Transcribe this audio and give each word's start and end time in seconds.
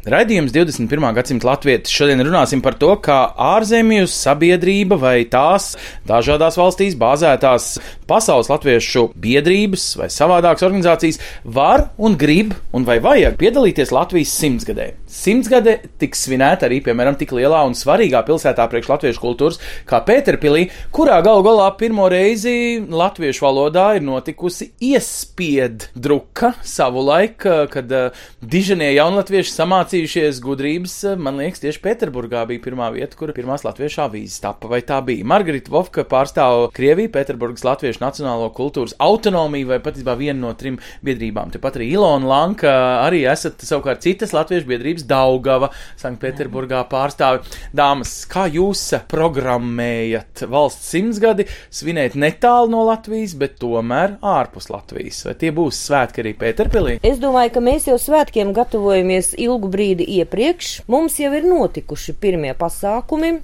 Raidījums 0.00 0.54
21. 0.54 1.10
gadsimta 1.12 1.44
latvietis. 1.44 1.92
Šodien 1.92 2.22
runāsim 2.24 2.62
par 2.64 2.72
to, 2.80 2.94
kā 3.04 3.18
ārzemju 3.36 4.06
sabiedrība 4.08 4.96
vai 4.96 5.26
tās 5.28 5.74
dažādās 6.08 6.56
valstīs 6.56 6.94
bāzētās 6.96 7.74
pasaules 8.08 8.48
latviešu 8.48 9.10
biedrības 9.20 9.84
vai 10.00 10.08
savādākas 10.08 10.64
organizācijas 10.64 11.20
var 11.44 11.90
un 12.00 12.16
grib 12.16 12.54
un 12.72 12.86
vai 12.88 12.96
vajag 13.04 13.36
piedalīties 13.42 13.92
Latvijas 13.92 14.32
simtsgadē. 14.40 14.86
Simtsgade 15.04 15.76
tiks 16.00 16.24
svinēta 16.24 16.70
arī, 16.70 16.80
piemēram, 16.86 17.18
tik 17.20 17.36
lielā 17.36 17.60
un 17.68 17.76
svarīgā 17.76 18.24
pilsētā 18.24 18.70
priekš 18.72 18.88
latviešu 18.94 19.20
kultūras 19.20 19.60
kā 19.84 20.00
Pēterpilī, 20.08 20.70
kurā 20.96 21.20
galu 21.26 21.44
galā 21.44 21.68
pirmo 21.76 22.08
reizi 22.08 22.80
latviešu 22.88 23.44
valodā 23.44 23.90
ir 23.98 24.08
notikusi 24.08 24.70
iespied 24.80 25.90
druka 25.92 26.54
savulaik, 26.64 27.44
kad 27.76 27.94
diženie 28.40 28.94
jaunatvieši 28.96 29.58
samācījušies 29.90 30.38
gudrības, 30.44 30.92
uh, 31.08 31.16
man 31.18 31.38
liekas, 31.40 31.60
tieši 31.64 31.80
Pēterburgā 31.82 32.44
bija 32.46 32.62
pirmā 32.62 32.90
vieta, 32.94 33.16
kur 33.18 33.32
pirmās 33.34 33.64
latviešu 33.66 34.04
avīzes 34.04 34.38
tapa, 34.42 34.68
vai 34.70 34.80
tā 34.86 35.00
bija. 35.02 35.24
Margarita 35.26 35.72
Vovka 35.72 36.04
pārstāv 36.06 36.70
Krieviju, 36.76 37.10
Pēterburgas 37.10 37.64
latviešu 37.66 37.98
nacionālo 37.98 38.52
kultūras 38.54 38.94
autonomiju 39.02 39.66
vai 39.72 39.80
patiesībā 39.82 40.14
vienu 40.18 40.46
no 40.46 40.52
trim 40.54 40.78
biedrībām. 41.02 41.50
Tepat 41.50 41.80
arī 41.80 41.88
Ilona 41.96 42.28
Lanka, 42.30 42.70
arī 43.02 43.24
esat 43.26 43.64
savukārt 43.66 44.04
citas 44.04 44.34
latviešu 44.36 44.68
biedrības 44.70 45.06
Daugava, 45.10 45.72
Sanktpēterburgā 45.98 46.84
pārstāvi. 46.90 47.42
Dāmas, 47.74 48.14
kā 48.30 48.46
jūs 48.46 48.84
programmējat 49.10 50.44
valsts 50.50 50.92
simtsgadi 50.94 51.48
svinēt 51.66 52.14
netālu 52.14 52.70
no 52.76 52.84
Latvijas, 52.86 53.34
bet 53.34 53.58
tomēr 53.58 54.20
ārpus 54.22 54.70
Latvijas? 54.70 55.24
Vai 55.26 55.34
tie 55.42 55.50
būs 55.56 55.82
svētki 55.88 56.22
arī 56.22 56.36
Pēterpilī? 56.38 56.98
Es 57.02 57.18
domāju, 57.22 57.56
ka 57.56 57.64
mēs 57.64 57.90
jau 57.90 57.98
svētkiem 57.98 58.54
gatavojamies 58.54 59.34
ilgu 59.40 59.66
brīdi 59.70 59.79
iepriekš. 59.88 60.72
Mums 60.90 61.18
jau 61.22 61.32
ir 61.36 61.46
notikuši 61.48 62.14
pirmie 62.20 62.52
pasākumi, 62.58 63.38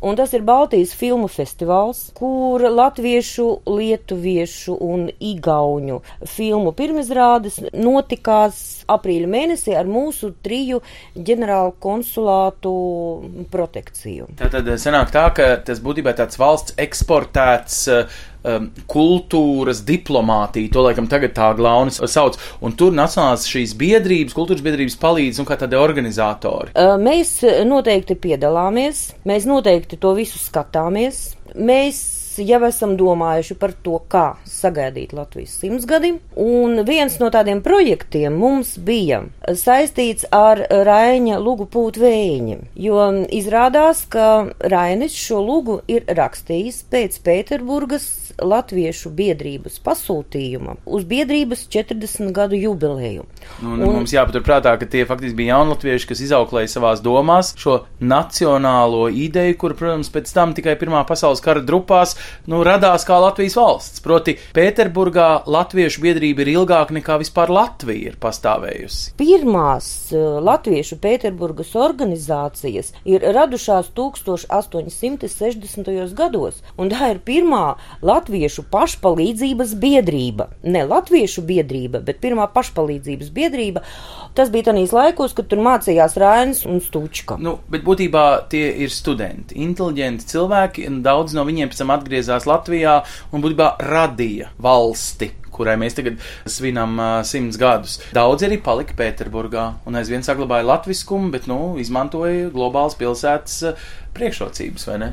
un 0.00 0.16
tas 0.18 0.32
ir 0.36 0.44
Baltijas 0.46 0.92
filmu 0.96 1.28
festivāls, 1.30 2.08
kur 2.16 2.64
latviešu, 2.70 3.46
lietuviešu 3.68 4.76
un 4.84 5.08
igauņu 5.12 6.00
filmu 6.30 6.72
pirmizrādes 6.76 7.60
notikās 7.74 8.60
aprīļa 8.90 9.30
mēnesī 9.30 9.76
ar 9.78 9.90
mūsu 9.90 10.32
triju 10.44 10.80
ģenerālu 11.16 11.76
konsulātu 11.82 12.72
protekciju. 13.52 14.30
Tātad 14.40 14.72
sanāk 14.80 15.12
tā, 15.14 15.28
ka 15.36 15.52
tas 15.66 15.82
būtībā 15.84 16.14
tāds 16.18 16.40
valsts 16.40 16.76
eksportēts 16.80 17.84
uh, 17.92 18.20
um, 18.44 18.68
kultūras 18.90 19.82
diplomātija, 19.86 20.70
to 20.72 20.84
laikam 20.84 21.08
tagad 21.10 21.34
tā 21.36 21.50
glaunis 21.58 22.00
sauc, 22.10 22.38
un 22.64 22.74
tur 22.78 22.94
nacionālās 22.96 23.46
šīs 23.50 23.74
biedrības, 23.80 24.36
kultūras 24.36 24.64
biedrības 24.64 24.96
palīdz 25.00 25.40
un 25.42 25.48
kā 25.48 25.58
tādi 25.60 25.78
organizatori. 25.80 26.74
Ā, 26.74 26.96
Mēs 27.00 27.40
noteikti 27.66 28.16
piedalāmies, 28.20 29.02
mēs 29.28 29.46
noteikti 29.48 29.89
to 29.98 30.14
visu 30.14 30.38
skatāmies. 30.38 31.34
Mēs 31.56 32.19
jau 32.38 32.60
esam 32.68 32.94
domājuši 33.00 33.56
par 33.60 33.72
to, 33.84 33.98
kā 34.10 34.24
sagaidīt 34.48 35.14
Latvijas 35.16 35.56
simtsgadi, 35.60 36.12
un 36.40 36.82
viens 36.88 37.16
no 37.22 37.30
tādiem 37.32 37.62
projektiem 37.64 38.36
mums 38.40 38.76
bija 38.78 39.22
saistīts 39.56 40.28
ar 40.34 40.62
Raina 40.86 41.40
lugu 41.42 41.66
pūt 41.70 42.00
vējiņi, 42.00 42.58
jo 42.86 43.02
izrādās, 43.34 44.04
ka 44.10 44.50
Rainis 44.60 45.16
šo 45.16 45.40
lugu 45.44 45.80
ir 45.90 46.06
rakstījis 46.06 46.84
pēc 46.92 47.20
Pēterburgas 47.26 48.08
Latviešu 48.40 49.10
biedrības 49.12 49.78
pasūtījuma 49.84 50.76
uz 50.88 51.04
biedrības 51.08 51.66
40 51.72 52.32
gadu 52.36 52.58
jubileju. 52.58 53.26
Nu, 53.60 53.74
un, 53.74 53.82
un 53.84 53.98
mums 54.00 54.14
jāpaturprātā, 54.14 54.76
ka 54.80 54.88
tie 54.90 55.04
faktiski 55.08 55.36
bija 55.42 55.58
jaunatvieši, 55.58 56.08
kas 56.12 56.22
izauklēja 56.24 56.72
savās 56.72 57.02
domās 57.04 57.52
šo 57.60 57.82
nacionālo 58.00 59.08
ideju, 59.12 59.58
kur, 59.60 59.76
protams, 59.78 60.12
pēc 60.12 60.32
tam 60.36 60.54
tikai 60.56 60.76
Pirmā 60.80 61.02
pasaules 61.08 61.42
kara 61.44 61.62
drupās 61.64 62.16
nu, 62.50 62.56
radās 62.66 63.06
kā 63.08 63.16
Latvijas 63.22 63.56
valsts. 63.58 64.00
Proti, 64.04 64.32
Pēterburgā 64.56 65.28
Latviešu 65.50 65.98
biedrība 66.04 66.38
ir 66.44 66.50
ilgāk 66.56 66.88
nekā 66.96 67.14
vispār 67.22 67.48
Latvija 67.52 68.04
ir 68.10 68.16
pastāvējusi. 68.20 69.00
Pirmās 69.20 69.86
uh, 70.14 70.20
Latviešu 70.44 70.96
Pēterburgas 71.02 71.72
organizācijas 71.78 72.88
ir 73.08 73.18
radušās 73.34 73.86
1860. 73.96 76.14
gados, 76.16 76.54
un 76.78 76.90
tā 76.92 77.10
ir 77.14 77.18
pirmā 77.24 77.66
Latviešu 78.06 78.62
pašpalīdzības 78.72 79.74
biedrība. 79.80 80.44
Ne 80.64 80.84
Latviešu 80.88 81.42
biedrība, 81.46 82.00
bet 82.04 82.20
pirmā 82.22 82.46
pašpalīdzības 82.54 83.30
biedrība. 83.34 83.80
Tas 84.34 84.50
bija 84.52 84.70
tanīs 84.70 84.92
laikos, 84.94 85.34
kad 85.36 85.48
tur 85.50 85.60
mācījās 85.64 86.16
Rainis 86.20 86.62
un 86.68 86.80
Stučka. 86.84 87.36
Nu, 87.42 87.56
bet 87.70 87.84
būtībā 87.86 88.24
tie 88.52 88.66
ir 88.84 88.92
studenti, 88.94 89.58
inteliģenti 89.64 90.28
cilvēki, 90.30 90.86
un 90.90 91.00
daudz 91.04 91.34
no 91.36 91.44
viņiem 91.48 91.72
pēc 91.72 91.82
tam 91.82 91.94
atgriezās 92.10 92.48
Latvijā 92.50 93.00
un 93.30 93.44
būtībā 93.44 93.76
radīja 93.86 94.50
valsti 94.58 95.36
kurai 95.60 95.74
mēs 95.76 95.92
tagad 95.92 96.16
svinam 96.48 96.94
uh, 96.96 97.08
simts 97.26 97.58
gadus. 97.60 97.98
Daudz 98.16 98.46
arī 98.46 98.56
palika 98.64 98.94
Pēterburgā 98.96 99.66
un 99.84 99.98
aizvien 99.98 100.24
saglabāja 100.24 100.64
latviskumu, 100.64 101.28
bet, 101.34 101.50
nu, 101.50 101.74
izmantoja 101.82 102.48
globālas 102.54 102.96
pilsētas 102.96 103.58
uh, 103.68 103.90
priekšrocības, 104.16 104.86
vai 104.90 104.96
ne? 105.02 105.08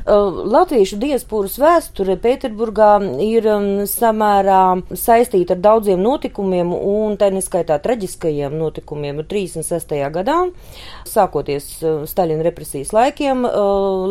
Latviešu 0.54 0.98
diasporas 1.00 1.58
vēsture 1.60 2.18
Pēterburgā 2.20 2.90
ir 3.24 3.46
um, 3.52 3.68
samērā 3.88 4.62
saistīta 4.98 5.56
ar 5.56 5.62
daudziem 5.64 6.02
notikumiem, 6.02 6.72
un 6.74 7.16
tā 7.20 7.30
neskaitā 7.34 7.78
traģiskajiem 7.84 8.56
notikumiem 8.58 9.22
36. 9.28 9.94
gadā. 10.14 10.38
Sākoties 11.08 11.70
Staļina 12.08 12.44
represijas 12.46 12.92
laikiem, 12.96 13.44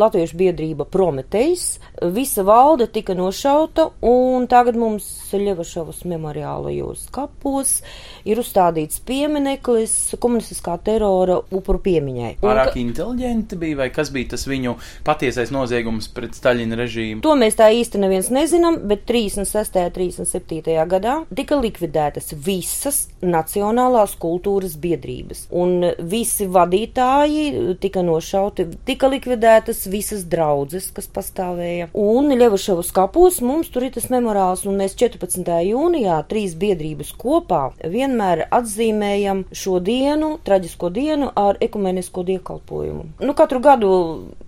Latviešu 0.01 0.37
biedrība 0.39 0.87
Prometejs, 0.89 1.67
visa 2.13 2.45
valde 2.47 2.87
tika 2.91 3.15
nošauta, 3.17 3.89
un 4.05 4.47
tagad 4.49 4.77
mums 4.79 5.07
Ļevašavas 5.37 6.01
memoriālajos 6.09 7.07
kapos 7.13 7.81
ir 8.27 8.39
uzstādīts 8.41 9.01
piemineklis 9.05 10.15
komunistiskā 10.21 10.77
terora 10.83 11.39
upuru 11.53 11.81
piemiņai. 11.85 12.33
Pārāk 12.41 12.77
inteliģenti 12.79 13.59
bija, 13.59 13.81
vai 13.83 13.89
kas 13.93 14.11
bija 14.13 14.33
tas 14.35 14.47
viņu 14.49 14.76
patiesais 15.07 15.51
noziegums 15.53 16.09
pret 16.13 16.37
Staļina 16.37 16.77
režīmu? 16.79 17.21
To 17.25 17.35
mēs 17.39 17.57
tā 17.59 17.69
īsti 17.73 18.01
neviens 18.01 18.31
nezinām, 18.33 18.79
bet 18.89 19.05
36. 19.09 19.77
un 19.83 19.93
37. 19.95 20.75
gadā 20.89 21.17
tika 21.35 21.57
likvidētas 21.59 22.33
visas 22.45 23.07
nacionālās 23.21 24.15
kultūras 24.19 24.75
biedrības, 24.79 25.47
un 25.51 25.91
visi 26.09 26.47
vadītāji 26.51 27.75
tika 27.81 28.03
nošauti, 28.05 28.67
tika 28.87 29.09
likvidētas 29.11 29.85
visas 29.91 30.25
draudzes, 30.29 30.91
kas 30.95 31.09
pastāvēja. 31.13 31.89
Un 31.97 32.31
Ļevašavas 32.37 32.91
kapos 32.95 33.39
mums 33.41 33.71
tur 33.73 33.87
ir 33.87 33.95
tas 33.95 34.09
memorāls, 34.13 34.65
un 34.69 34.77
mēs 34.81 34.95
14. 34.99 35.41
jūnijā 35.67 36.19
trīs 36.29 36.55
biedrības 36.59 37.13
kopā 37.17 37.63
vienmēr 37.81 38.45
atzīmējam 38.53 39.45
šo 39.55 39.79
dienu, 39.83 40.35
traģisko 40.45 40.91
dienu 40.93 41.31
ar 41.37 41.57
ekumenisko 41.63 42.23
diekalpojumu. 42.27 43.07
Nu, 43.23 43.35
katru 43.37 43.61
gadu 43.63 43.91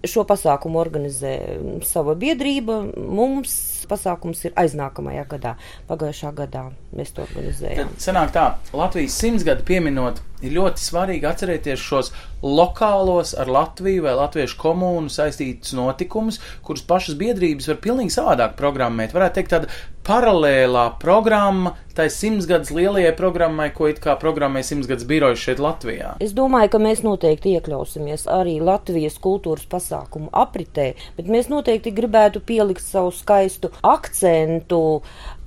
šo 0.08 0.19
pasākumu 0.28 0.80
organizē 0.82 1.34
sava 1.88 2.16
biedrība. 2.20 2.82
Mums 2.98 3.54
pasākums 3.90 4.44
ir 4.48 4.56
aiznākamajā 4.60 5.26
gadā. 5.34 5.56
Pagājušā 5.90 6.32
gadā 6.38 6.68
mēs 6.96 7.14
to 7.16 7.26
organizējām. 7.26 7.94
Tad 7.94 8.04
sanāk 8.04 8.34
tā, 8.36 8.46
Latvijas 8.76 9.18
simtsgadu 9.20 9.66
pieminot, 9.68 10.22
ir 10.46 10.56
ļoti 10.56 10.84
svarīgi 10.84 11.28
atcerēties 11.30 11.84
šos 11.84 12.12
lokālos 12.46 13.34
ar 13.40 13.52
Latviju 13.52 14.06
vai 14.06 14.16
Latviešu 14.20 14.60
komūnu 14.62 15.12
saistītus 15.14 15.76
notikumus, 15.78 16.40
kurus 16.66 16.86
pašas 16.88 17.18
biedrības 17.20 17.70
var 17.72 17.82
pilnīgi 17.84 18.16
savādāk 18.16 18.56
programmēt. 18.60 19.16
Varētu 19.16 19.40
teikt, 19.40 19.56
tāda 19.56 19.74
paralēlā 20.10 20.86
programma 20.98 21.76
tai 22.00 22.08
simtsgadus 22.10 22.72
lielajai 22.72 23.12
programmai, 23.18 23.68
ko 23.76 23.90
it 23.92 24.00
kā 24.00 24.16
programmē 24.20 24.62
simtsgadus 24.64 25.06
birojas 25.10 25.42
šeit 25.44 25.60
Latvijā? 25.62 26.14
Es 26.24 26.32
domāju, 26.38 26.72
ka 26.74 26.80
mēs 26.82 27.04
noteikti 27.04 27.58
iekļausimies 27.58 28.24
arī 28.32 28.56
Latvijas 28.64 29.20
kultūras 29.22 29.68
pasākumu 29.70 30.32
apritē, 30.32 30.94
bet 31.18 31.30
mēs 31.30 31.52
noteikti 31.52 31.94
gribētu 31.96 32.42
pielikt 32.46 32.86
savu 32.86 33.12
skaistu 33.14 33.74
akcentu 33.84 34.82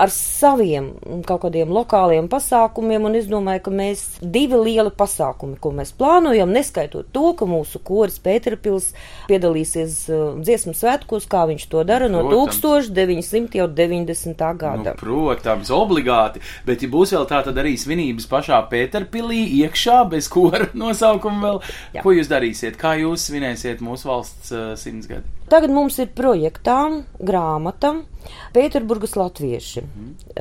ar 0.01 0.13
saviem 0.13 0.93
kaut 1.29 1.43
kādiem 1.45 1.73
lokāliem 1.73 2.29
pasākumiem, 2.33 3.05
un 3.09 3.19
es 3.19 3.29
domāju, 3.31 3.65
ka 3.67 3.75
mēs 3.75 4.05
divi 4.23 4.59
lieli 4.59 4.93
pasākumi, 4.97 5.59
ko 5.63 5.73
mēs 5.77 5.93
plānojam, 5.99 6.53
neskaitot 6.55 7.11
to, 7.15 7.33
ka 7.39 7.49
mūsu 7.49 7.81
koris 7.85 8.19
Pēterpils 8.23 8.93
piedalīsies 9.31 9.99
uh, 10.13 10.23
dziesmu 10.41 10.75
svētkos, 10.79 11.29
kā 11.31 11.45
viņš 11.51 11.69
to 11.73 11.85
dara 11.89 12.11
no 12.13 12.25
Protams. 12.29 12.61
1990. 12.63 14.47
gada. 14.59 14.95
Nu, 14.95 14.99
protams, 15.01 15.73
obligāti. 15.75 16.43
Bet, 16.67 16.85
ja 16.85 16.91
būs 16.93 17.15
vēl 17.17 17.29
tā, 17.31 17.43
tad 17.47 17.59
arī 17.61 17.75
svinības 17.81 18.29
pašā 18.31 18.63
Pēterpilī, 18.73 19.45
iekšā, 19.63 20.03
bez 20.13 20.31
kora 20.33 20.69
nosaukuma 20.85 21.43
vēl, 21.47 21.63
Jā. 21.93 22.03
Ko 22.05 22.15
jūs 22.15 22.31
darīsiet? 22.31 22.79
Kā 22.81 22.95
jūs 23.01 23.29
svinēsiet 23.29 23.83
mūsu 23.85 24.09
valsts 24.09 24.53
uh, 24.55 24.73
simtsgadi? 24.79 25.42
Tagad 25.53 25.69
mums 25.69 25.99
ir 26.01 26.09
projektā 26.17 26.79
grāmata 27.21 27.91
Pēterburgas 28.55 29.19
latvieši. 29.21 29.83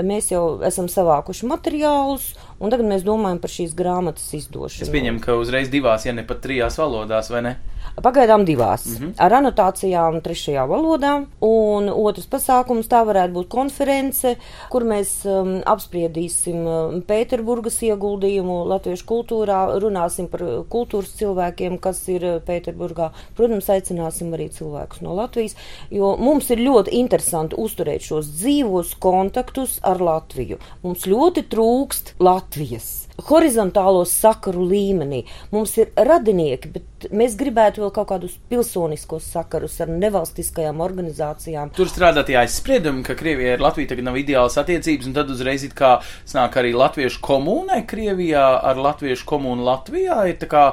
Mēs 0.08 0.30
jau 0.32 0.62
esam 0.64 0.88
savākuši 0.88 1.50
materiālus, 1.52 2.30
un 2.62 2.74
tagad 2.74 2.88
mēs 2.90 3.06
domājam 3.08 3.42
par 3.42 3.52
šīs 3.52 3.76
grāmatas 3.78 4.30
izdošanu. 4.38 4.86
Es 4.86 4.94
pieņemu, 4.94 5.22
ka 5.24 5.36
uzreiz 5.42 5.72
divās, 5.74 6.06
ja 6.06 6.14
ne 6.14 6.26
pat 6.28 6.44
trijās 6.46 6.78
valodās, 6.82 7.32
vai 7.34 7.46
ne? 7.50 7.58
Pagaidām 8.02 8.46
divās, 8.46 8.86
mm 8.86 8.96
-hmm. 8.96 9.14
ar 9.18 9.34
anotācijām 9.42 10.22
trešajā 10.24 10.64
valodā, 10.70 11.26
un 11.42 11.90
otrs 11.90 12.28
pasākums 12.30 12.88
tā 12.88 13.02
varētu 13.06 13.34
būt 13.34 13.48
konference, 13.50 14.36
kur 14.70 14.84
mēs 14.84 15.26
um, 15.26 15.60
apspriedīsim 15.66 16.60
um, 16.66 17.02
Pēterburgas 17.08 17.82
ieguldījumu 17.84 18.64
latviešu 18.72 19.06
kultūrā, 19.06 19.60
runāsim 19.84 20.28
par 20.28 20.42
kultūras 20.70 21.12
cilvēkiem, 21.20 21.78
kas 21.80 22.08
ir 22.10 22.24
uh, 22.24 22.40
Pēterburgā. 22.48 23.12
Protams, 23.36 23.70
aicināsim 23.70 24.34
arī 24.34 24.50
cilvēkus 24.50 25.02
no 25.02 25.16
Latvijas, 25.16 25.56
jo 25.92 26.16
mums 26.18 26.50
ir 26.50 26.64
ļoti 26.64 26.96
interesanti 27.02 27.56
uzturēt 27.58 28.02
šos 28.02 28.32
dzīvos 28.40 28.96
kontaktus 29.00 29.80
ar 29.84 30.02
Latviju. 30.02 30.58
Mums 30.84 31.06
ļoti 31.06 31.44
trūkst 31.50 32.16
Latvijas 32.52 33.08
horizontālo 33.30 34.02
sakaru 34.08 34.66
līmenī. 34.68 35.22
Mums 35.54 35.78
ir 35.80 35.92
radinieki, 35.96 36.72
bet 36.74 37.06
mēs 37.16 37.38
gribētu 37.40 37.84
vēl 37.84 37.92
kaut 37.96 38.10
kādus 38.10 38.34
pilsoniskos 38.52 39.30
sakarus 39.32 39.78
ar 39.84 39.92
nevalstiskajām 39.94 40.82
organizācijām. 40.84 41.72
Tur 41.78 41.88
strādā 41.88 42.26
tie 42.28 42.36
aizspriedumi, 42.42 43.06
ka 43.08 43.16
Krievijai 43.16 43.56
ar 43.56 43.64
Latviju 43.68 43.92
tagad 43.94 44.10
nav 44.10 44.20
ideālas 44.20 44.58
attiecības, 44.60 45.08
un 45.08 45.16
tad 45.16 45.32
uzreiz 45.32 45.64
it 45.64 45.76
kā 45.78 46.00
snāk 46.28 46.58
arī 46.60 46.74
latviešu 46.76 47.24
komūnai 47.24 47.86
Krievijā 47.88 48.48
ar 48.68 48.84
latviešu 48.90 49.28
komūnu 49.32 49.64
Latvijā. 49.68 50.26
Ir 50.28 50.42
tā 50.42 50.52
kā, 50.52 50.66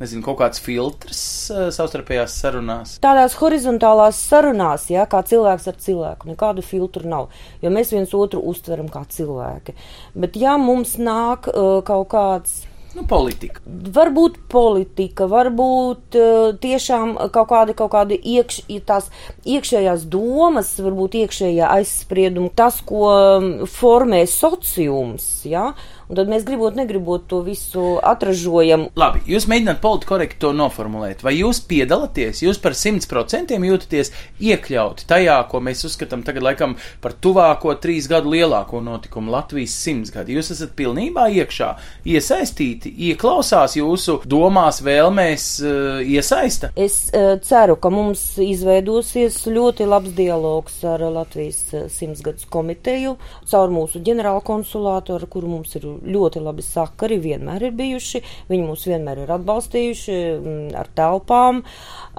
nezinu, 0.00 0.24
kaut 0.26 0.40
kāds 0.42 0.62
filtrs 0.62 1.22
uh, 1.52 1.68
savstarpējās 1.74 2.36
sarunās. 2.42 2.98
Tādās 3.04 3.38
horizontālās 3.40 4.20
sarunās, 4.28 4.88
ja, 4.92 5.06
kā 5.10 5.22
cilvēks 5.26 5.70
ar 5.70 5.80
cilvēku, 5.86 6.32
nekādu 6.34 6.64
filtru 6.66 7.08
nav, 7.08 7.32
jo 7.62 7.72
mēs 7.74 7.94
viens 7.94 8.14
otru 8.16 8.42
uztveram 8.52 8.90
kā 8.92 9.04
cilvēki. 9.10 9.76
Bet 10.18 10.38
ja 10.40 10.58
mums 10.60 10.98
nāk 11.00 11.50
uh, 11.52 11.80
kaut 11.86 12.08
kāds 12.14 12.62
Nu, 12.94 13.02
politika. 13.10 13.58
Varbūt 13.66 14.36
politika, 14.50 15.26
varbūt 15.26 16.14
uh, 16.18 16.52
tiešām 16.62 17.16
kaut 17.34 17.48
kādi, 17.50 17.74
kaut 17.74 17.90
kādi 17.90 18.18
iekš, 18.36 18.60
tās 18.86 19.08
iekšējās 19.50 20.04
domas, 20.12 20.70
varbūt 20.78 21.16
iekšējā 21.24 21.72
aizsprieduma, 21.74 22.52
tas, 22.54 22.78
ko 22.86 23.08
um, 23.10 23.48
formē 23.66 24.22
sociums, 24.30 25.26
ja? 25.48 25.72
Un 26.08 26.18
tad 26.18 26.30
mēs 26.30 26.44
gribot, 26.46 26.76
negribot 26.76 27.26
to 27.30 27.40
visu 27.46 27.98
atražojam. 28.04 28.88
Labi, 28.98 29.22
jūs 29.30 29.46
mēģināt 29.50 29.80
politiski 29.82 30.12
korekti 30.12 30.40
to 30.44 30.52
noformulēt. 30.56 31.24
Vai 31.24 31.36
jūs 31.38 31.62
piedalāties, 31.68 32.42
jūs 32.44 32.60
par 32.62 32.76
100% 32.78 33.54
jūtaties 33.64 34.12
iekļauti 34.44 35.08
tajā, 35.10 35.38
ko 35.50 35.60
mēs 35.64 35.84
uzskatām 35.88 36.24
tagad 36.26 36.44
laikam 36.44 36.76
par 37.04 37.14
tuvāko 37.16 37.74
trīs 37.80 38.08
gadu 38.10 38.34
lielāko 38.34 38.82
notikumu 38.84 39.32
Latvijas 39.34 39.76
simtsgadi? 39.84 40.36
Jūs 40.36 40.52
esat 40.54 40.74
pilnībā 40.78 41.26
iekšā, 41.40 41.70
iesaistīti, 42.08 42.92
ieklausās 43.10 43.78
jūsu 43.78 44.20
domās, 44.28 44.82
vēlmēs, 44.84 45.48
eh, 45.64 46.02
iesaista? 46.16 46.72
Es 46.76 47.08
uh, 47.14 47.34
ceru, 47.44 47.78
ka 47.80 47.92
mums 47.94 48.26
izveidosies 48.42 49.40
ļoti 49.48 49.88
labs 49.88 50.14
dialogs 50.16 50.80
ar 50.88 51.04
Latvijas 51.14 51.62
eh, 51.72 51.88
simtsgadus 51.92 52.48
komiteju, 52.50 53.16
caur 53.50 53.72
mūsu 53.72 54.02
ģenerāla 54.04 54.44
konsulātu, 54.44 55.16
ar 55.18 55.26
kuru 55.30 55.56
mums 55.56 55.74
ir 55.78 55.88
ļoti 56.02 56.42
labi 56.42 56.64
sakari, 56.64 57.18
vienmēr 57.22 57.68
ir 57.68 57.76
bijuši. 57.76 58.22
Viņi 58.50 58.66
mūs 58.66 58.86
vienmēr 58.88 59.24
ir 59.24 59.32
atbalstījuši 59.34 60.16
mm, 60.16 60.66
ar 60.78 60.90
telpām, 60.96 61.62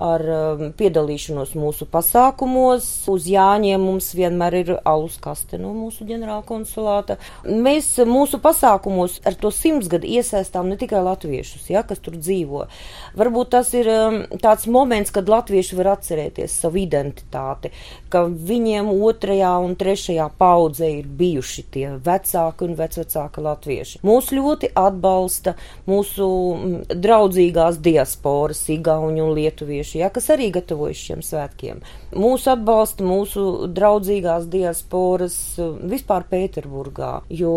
ar 0.01 0.23
um, 0.35 0.63
piedalīšanos 0.77 1.55
mūsu 1.59 1.87
pasākumos. 1.91 2.87
Uz 3.11 3.27
Jāņiem 3.29 3.83
mums 3.83 4.11
vienmēr 4.17 4.59
ir 4.61 4.71
alus 4.83 5.17
kaste 5.21 5.59
no 5.61 5.73
mūsu 5.75 6.07
ģenerāla 6.07 6.45
konsulāta. 6.47 7.17
Mēs 7.45 7.91
mūsu 8.07 8.39
pasākumos 8.43 9.19
ar 9.27 9.37
to 9.39 9.51
simtsgadu 9.53 10.07
iesaistām 10.09 10.69
ne 10.71 10.79
tikai 10.79 11.03
latviešus, 11.05 11.69
ja, 11.71 11.85
kas 11.87 12.01
tur 12.03 12.17
dzīvo. 12.19 12.65
Varbūt 13.19 13.53
tas 13.55 13.71
ir 13.77 13.89
um, 13.91 14.19
tāds 14.41 14.67
moments, 14.71 15.13
kad 15.15 15.29
latvieši 15.31 15.79
var 15.79 15.93
atcerēties 15.95 16.59
savu 16.65 16.81
identitāti, 16.83 17.71
ka 18.11 18.25
viņiem 18.25 18.91
otrajā 18.95 19.53
un 19.63 19.75
trešajā 19.79 20.27
paudzē 20.39 20.91
ir 20.99 21.07
bijuši 21.19 21.65
tie 21.73 21.87
vecāki 22.05 22.67
un 22.67 22.75
vecvecāki 22.79 23.45
latvieši. 23.45 23.64
Mūs 24.05 24.31
ļoti 24.35 24.71
atbalsta 24.77 25.55
mūsu 25.89 26.27
mm, 26.27 26.99
draudzīgās 27.01 27.79
diasporas, 27.83 28.63
igauņi 28.75 29.23
un 29.25 29.33
lietuvieši, 29.37 29.99
ja, 30.03 30.11
kas 30.13 30.29
arī 30.35 30.51
gatavojas 30.55 31.01
šiem 31.01 31.23
svētkiem. 31.25 31.81
Mūsu 32.15 32.51
atbalsta 32.53 33.05
mūsu 33.05 33.45
draudzīgās 33.75 34.47
diasporas 34.51 35.37
uh, 35.59 35.73
vispār 35.89 36.27
Pēterburgā, 36.29 37.11
jo, 37.33 37.53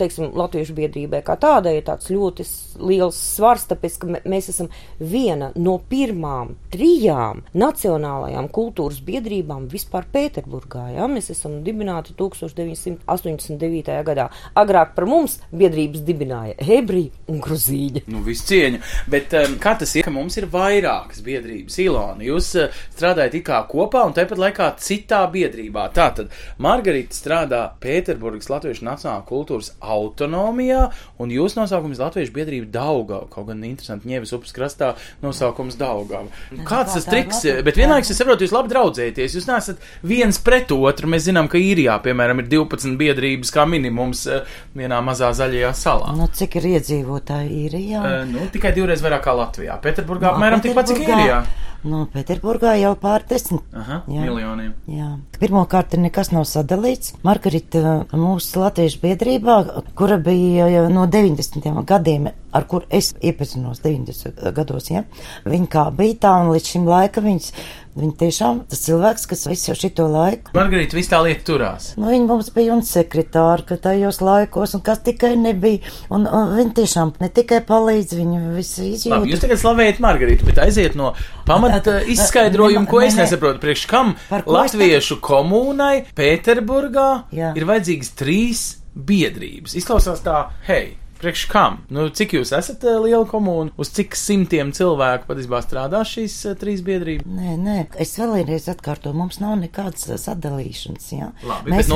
teiksim, 0.00 0.32
latviešu 0.38 0.76
biedrībai 0.76 1.22
kā 1.28 1.38
tādai 1.40 1.78
ir 1.78 1.86
tāds 1.86 2.08
ļoti 2.12 2.46
liels 2.88 3.18
svars, 3.34 3.66
tāpēc, 3.70 3.98
ka 4.00 4.10
mē- 4.14 4.22
mēs 4.28 4.50
esam 4.52 4.70
viena 5.00 5.50
no 5.56 5.76
pirmām 5.90 6.54
trijām 6.72 7.42
nacionālajām 7.58 8.48
kultūras 8.54 9.00
biedrībām 9.04 9.68
vispār 9.72 10.06
Pēterburgā. 10.12 10.86
Ja? 10.96 11.08
Mēs 11.10 11.30
esam 11.34 11.60
dibināti 11.66 12.14
1989. 12.18 13.98
gadā. 14.06 14.28
Agrāk 14.58 14.94
par 14.96 15.08
mums 15.10 15.27
biedrības 15.52 16.02
dibināja 16.06 16.56
ebreji 16.78 17.10
un 17.28 17.40
gruzīņi. 17.44 18.04
Nu, 18.12 18.22
visu 18.26 18.46
cieņu. 18.50 18.80
Bet 19.10 19.34
um, 19.38 19.56
kā 19.62 19.74
tas 19.80 19.94
ir, 19.96 20.06
ka 20.06 20.12
mums 20.14 20.38
ir 20.40 20.48
vairākas 20.52 21.22
biedrības, 21.26 21.78
Ilona? 21.84 22.24
Jūs 22.26 22.50
uh, 22.60 22.78
strādājat 22.94 23.38
it 23.38 23.46
kā 23.48 23.60
kopā 23.70 24.04
un 24.08 24.14
tāpat 24.16 24.40
laikā 24.42 24.68
citā 24.82 25.22
biedrībā. 25.32 25.88
Tātad 25.96 26.32
Margarita 26.62 27.16
strādā 27.16 27.62
Pēterburgas 27.82 28.50
Latviešu 28.52 28.86
Nacionālā 28.86 29.24
kultūras 29.28 29.72
autonomijā, 29.82 30.88
un 31.20 31.34
jūs 31.34 31.58
nosaukums 31.58 32.00
Latviešu 32.02 32.34
biedrība 32.36 32.70
Daugava. 32.78 33.28
Kaut 33.32 33.50
gan 33.50 33.64
interesanti, 33.66 34.08
Ņēvis 34.12 34.34
upes 34.38 34.54
krastā 34.56 34.94
nosaukums 35.24 35.78
Daugava. 35.80 36.28
Kāds 36.68 36.96
tas 36.96 37.08
triks? 37.08 37.42
Bet 37.66 37.78
vienlaikus 37.78 38.12
es 38.14 38.20
saprotu, 38.20 38.46
jūs 38.46 38.54
labi 38.54 38.72
draudzēties. 38.72 39.36
Jūs 39.38 39.48
neesat 39.50 39.82
viens 40.06 40.38
pret 40.44 40.72
otru. 40.74 41.10
Mēs 41.10 41.26
zinām, 41.26 41.50
ka 41.50 41.60
īrijā, 41.60 41.98
piemēram, 42.04 42.42
ir 42.42 42.50
12 42.52 42.96
biedrības 43.00 43.52
kā 43.54 43.66
minimums 43.68 44.24
uh, 44.30 44.46
vienā 44.78 45.00
mazā 45.04 45.17
zaļajā 45.18 45.72
salā. 45.76 46.12
Nu, 46.18 46.28
cik 46.32 46.58
ir 46.60 46.68
iedzīvotāji 46.74 47.62
īrijā? 47.66 48.02
Uh, 48.02 48.20
nu, 48.30 48.48
tikai 48.52 48.74
divreiz 48.76 49.02
vairāk 49.04 49.24
kā 49.26 49.34
Latvijā. 49.36 49.78
Pēterburgā 49.84 50.34
apmēram 50.34 50.62
tikpat 50.64 50.92
cik 50.92 51.02
īrijā. 51.06 51.42
Nu, 51.86 52.02
Pēterburgā 52.10 52.72
jau 52.80 52.90
pār 52.98 53.22
desmit. 53.30 53.62
Aha, 53.70 54.00
Jā. 54.10 54.24
miljoniem. 54.24 54.72
Jā. 54.90 55.12
Pirmkārt, 55.38 55.94
nekas 56.02 56.32
nav 56.34 56.42
sadalīts. 56.50 57.12
Margarita 57.22 58.00
mūsu 58.10 58.64
latviešu 58.64 58.98
biedrībā, 59.04 59.58
kura 59.98 60.18
bija 60.18 60.66
jau 60.72 60.88
no 60.90 61.06
90. 61.06 61.70
gadiem, 61.86 62.32
ar 62.50 62.66
kur 62.66 62.86
es 62.90 63.12
iepazinos 63.22 63.78
90. 63.84 64.42
gados, 64.56 64.90
ja? 64.90 65.04
viņa 65.46 65.70
kā 65.70 65.84
bija 65.94 66.18
tā, 66.26 66.34
un 66.42 66.50
līdz 66.56 66.72
šim 66.74 66.90
laikam 66.90 67.30
viņas, 67.30 67.52
viņa 67.98 68.14
tiešām 68.22 68.60
tas 68.70 68.80
cilvēks, 68.84 69.26
kas 69.30 69.46
visu 69.50 69.74
šito 69.78 70.06
laiku. 70.10 70.52
Margarita, 70.56 70.96
viss 70.96 71.10
tā 71.10 71.18
lieta 71.24 71.44
turās. 71.48 71.90
Nu, 71.98 72.08
viņa 72.12 72.28
mums 72.28 72.50
bija 72.54 72.74
un 72.76 72.84
sekretāra, 72.86 73.64
ka 73.68 73.76
tajos 73.88 74.20
laikos, 74.24 74.76
un 74.78 74.84
kas 74.86 75.02
tikai 75.06 75.34
nebija. 75.40 75.82
Un, 76.14 76.26
un 76.26 76.54
viņa 76.56 76.74
tiešām 76.78 77.12
ne 77.20 77.28
tikai 77.34 77.60
palīdz, 77.68 78.14
viņa 78.18 78.42
visu 78.56 78.82
Labi, 78.84 78.94
izjūt. 78.96 79.28
jūs 79.32 79.42
tagad 79.44 79.62
slavējat 79.62 80.00
Margaritu, 80.04 80.46
bet 80.48 80.60
aiziet 80.62 80.94
no 80.98 81.12
pamata 81.48 81.98
Nē, 81.98 82.06
izskaidrojumu, 82.14 82.86
ko 82.90 83.02
nē, 83.02 83.10
es 83.10 83.18
nesaprotu. 83.18 83.60
Priekš 83.62 83.86
kam 83.90 84.14
latviešu 84.30 85.18
komūnai 85.24 86.06
Pēterburgā 86.16 87.08
Jā. 87.34 87.52
ir 87.58 87.66
vajadzīgas 87.68 88.14
trīs 88.18 88.62
biedrības? 88.94 89.74
Izklausās 89.78 90.22
tā, 90.24 90.48
hei, 90.68 90.96
Priekš 91.18 91.44
kam? 91.50 91.80
Nu, 91.90 92.04
cik 92.14 92.36
jūs 92.36 92.52
esat 92.54 92.84
uh, 92.86 93.00
liela 93.02 93.24
komūna? 93.26 93.72
Uz 93.80 93.90
cik 93.96 94.14
simtiem 94.14 94.70
cilvēku 94.76 95.26
patiesībā 95.26 95.58
strādā 95.64 96.04
šīs 96.06 96.36
uh, 96.46 96.54
trīs 96.58 96.84
biedrības? 96.86 97.26
Nē, 97.26 97.56
nē, 97.58 97.76
es 97.98 98.14
vēlreiz 98.20 98.68
atkārtoju, 98.70 99.16
mums 99.18 99.40
nav 99.42 99.56
nekādas 99.58 100.06
uh, 100.12 100.20
sadalīšanas. 100.22 101.08
Ja? 101.16 101.32
Labi, 101.42 101.74
mēs 101.74 101.90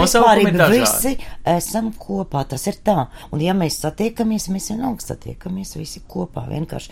dažādi. 0.59 0.83
visi 0.83 1.14
esam 1.55 1.93
kopā, 1.95 2.43
tas 2.50 2.67
ir 2.67 2.81
tā. 2.83 3.07
Un 3.31 3.47
ja 3.47 3.55
mēs 3.55 3.79
satiekamies, 3.85 4.49
mēs 4.50 4.73
vienalga 4.75 5.07
satiekamies 5.12 5.76
visi 5.79 6.02
kopā. 6.02 6.49
Vienkārši 6.50 6.91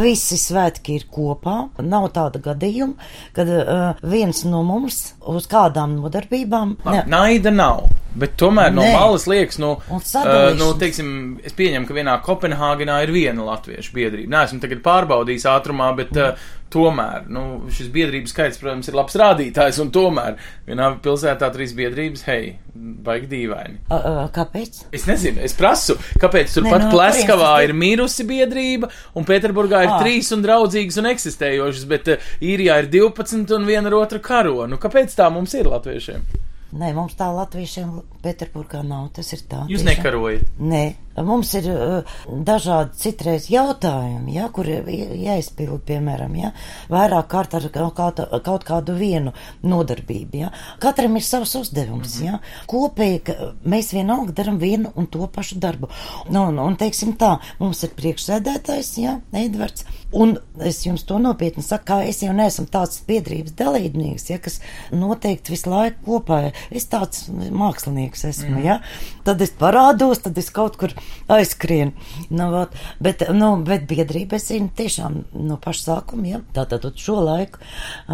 visi 0.00 0.40
svētki 0.42 0.98
ir 0.98 1.06
kopā. 1.14 1.60
Nav 1.86 2.10
tāda 2.18 2.42
gadījuma, 2.42 2.98
kad 3.36 3.54
uh, 3.54 3.84
viens 4.02 4.42
no 4.48 4.66
mums 4.66 5.04
uz 5.22 5.46
kādām 5.50 6.00
nodarbībām. 6.00 6.80
Labi, 6.82 7.04
Naida 7.14 7.54
nav. 7.54 7.93
Bet 8.14 8.36
tomēr 8.38 8.70
no 8.74 8.84
Nē. 8.84 8.92
malas 8.94 9.26
liekas, 9.30 9.58
nu, 9.62 9.72
uh, 9.90 10.34
nu, 10.54 10.68
teiksim, 10.78 11.08
es 11.42 11.56
pieņemu, 11.58 11.88
ka 11.88 11.96
vienā 11.96 12.18
Kopenhāgenā 12.22 13.00
ir 13.02 13.14
viena 13.14 13.46
latviešu 13.48 13.94
biedrība. 13.96 14.30
Nē, 14.30 14.44
esmu 14.48 14.60
tagad 14.62 14.84
pārbaudījis 14.84 15.48
ātrumā, 15.50 15.88
bet 15.98 16.14
uh, 16.14 16.44
tomēr, 16.74 17.26
nu, 17.30 17.42
šis 17.74 17.88
biedrības 17.94 18.34
skaits, 18.34 18.60
protams, 18.62 18.90
ir 18.90 18.98
labs 18.98 19.18
rādītājs, 19.18 19.80
un 19.82 19.90
tomēr 19.94 20.38
vienā 20.68 20.92
pilsētā 21.02 21.50
trīs 21.54 21.74
biedrības, 21.74 22.22
hei, 22.28 22.54
baigi 22.74 23.28
dīvaini. 23.34 23.80
Uh, 23.88 23.98
uh, 23.98 24.22
kāpēc? 24.34 24.84
Es 24.94 25.08
nezinu, 25.10 25.42
es 25.46 25.58
prasu, 25.58 25.98
kāpēc 26.22 26.54
tur 26.54 26.68
Nē, 26.68 26.74
pat 26.74 26.86
no 26.86 26.94
Pleskavā 26.94 27.52
kurienes 27.56 27.74
ir 27.74 27.76
mirusi 27.82 28.30
biedrība, 28.30 28.90
un 29.18 29.26
Pēterburgā 29.26 29.84
ir 29.88 29.94
Ā. 29.96 30.00
trīs 30.02 30.30
un 30.34 30.46
draudzīgas 30.46 31.02
un 31.02 31.10
eksistējošas, 31.10 31.86
bet 31.90 32.14
uh, 32.14 32.32
īrijā 32.42 32.78
ir 32.84 32.90
12 32.94 33.58
un 33.58 33.70
viena 33.70 33.90
ar 33.90 34.02
otru 34.04 34.22
karo. 34.22 34.68
Nu, 34.70 34.78
kāpēc 34.82 35.18
tā 35.18 35.30
mums 35.34 35.54
ir 35.58 35.70
latviešiem? 35.70 36.43
Nē, 36.74 36.88
mums 36.96 37.14
tā 37.14 37.28
latviešiem 37.30 37.90
Pēterburgā 38.24 38.80
nav. 38.86 39.12
Tas 39.14 39.28
ir 39.36 39.44
tā. 39.46 39.62
Jūs 39.70 39.84
tiešām. 39.84 39.90
nekarojat. 39.92 40.48
Nē, 40.58 40.82
mums 41.16 41.52
ir 41.54 41.68
uh, 41.70 42.14
dažādi 42.26 42.96
citreiz 42.98 43.48
jautājumi, 43.52 44.34
ja, 44.34 44.48
kur 44.54 44.66
jāizpild, 44.66 45.84
piemēram, 45.86 46.34
ja, 46.40 46.52
vairāk 46.90 47.28
kārt 47.30 47.54
ar 47.54 47.68
kaut, 47.94 48.20
kaut 48.44 48.64
kādu 48.66 48.96
vienu 48.98 49.32
nodarbību. 49.62 50.40
Ja. 50.44 50.50
Katram 50.82 51.16
ir 51.16 51.24
savs 51.26 51.54
uzdevums. 51.60 52.18
Mhm. 52.18 52.24
Ja. 52.26 52.40
Kopīgi 52.70 53.36
mēs 53.68 53.92
vienalga 53.94 54.34
darām 54.36 54.58
vienu 54.62 54.92
un 54.96 55.06
to 55.06 55.26
pašu 55.30 55.58
darbu. 55.62 55.90
Nu, 56.30 56.48
un, 56.48 56.58
un 56.58 56.76
teiksim 56.80 57.14
tā, 57.20 57.36
mums 57.60 57.82
ir 57.86 57.94
priekšsēdētājs, 57.98 58.94
ja, 59.02 59.18
Edvards, 59.34 59.84
un 60.14 60.36
es 60.62 60.82
jums 60.86 61.02
to 61.08 61.18
nopietni 61.22 61.62
saku, 61.66 61.84
kā 61.88 61.96
es 62.08 62.22
jau 62.22 62.32
neesmu 62.36 62.66
tāds 62.72 63.00
biedrības 63.06 63.54
dalībnieks, 63.58 64.28
ja, 64.30 64.38
kas 64.42 64.60
noteikti 64.94 65.54
visu 65.54 65.70
laiku 65.72 66.04
kopā. 66.06 66.40
Es 66.70 66.86
tāds 66.90 67.26
mākslinieks 67.30 68.24
esmu, 68.30 68.54
Mhm. 68.56 68.64
ja. 68.64 68.80
Tad 69.24 69.40
es 69.42 69.50
parādos, 69.58 70.22
tad 70.22 70.38
es 70.38 70.50
kaut 70.50 70.76
kur 70.76 70.92
aizskrienu. 71.28 71.92
Nu, 72.34 72.50
vot, 72.52 72.74
bet, 73.00 73.22
nu, 73.32 73.54
bet 73.64 73.86
biedrība, 73.88 74.36
es 74.36 74.48
zinu, 74.50 74.68
tiešām 74.76 75.22
no 75.46 75.56
paša 75.62 75.84
sākuma, 75.86 76.26
ja. 76.28 76.40
Tātad 76.56 76.84
šo 77.00 77.20
laiku 77.24 77.62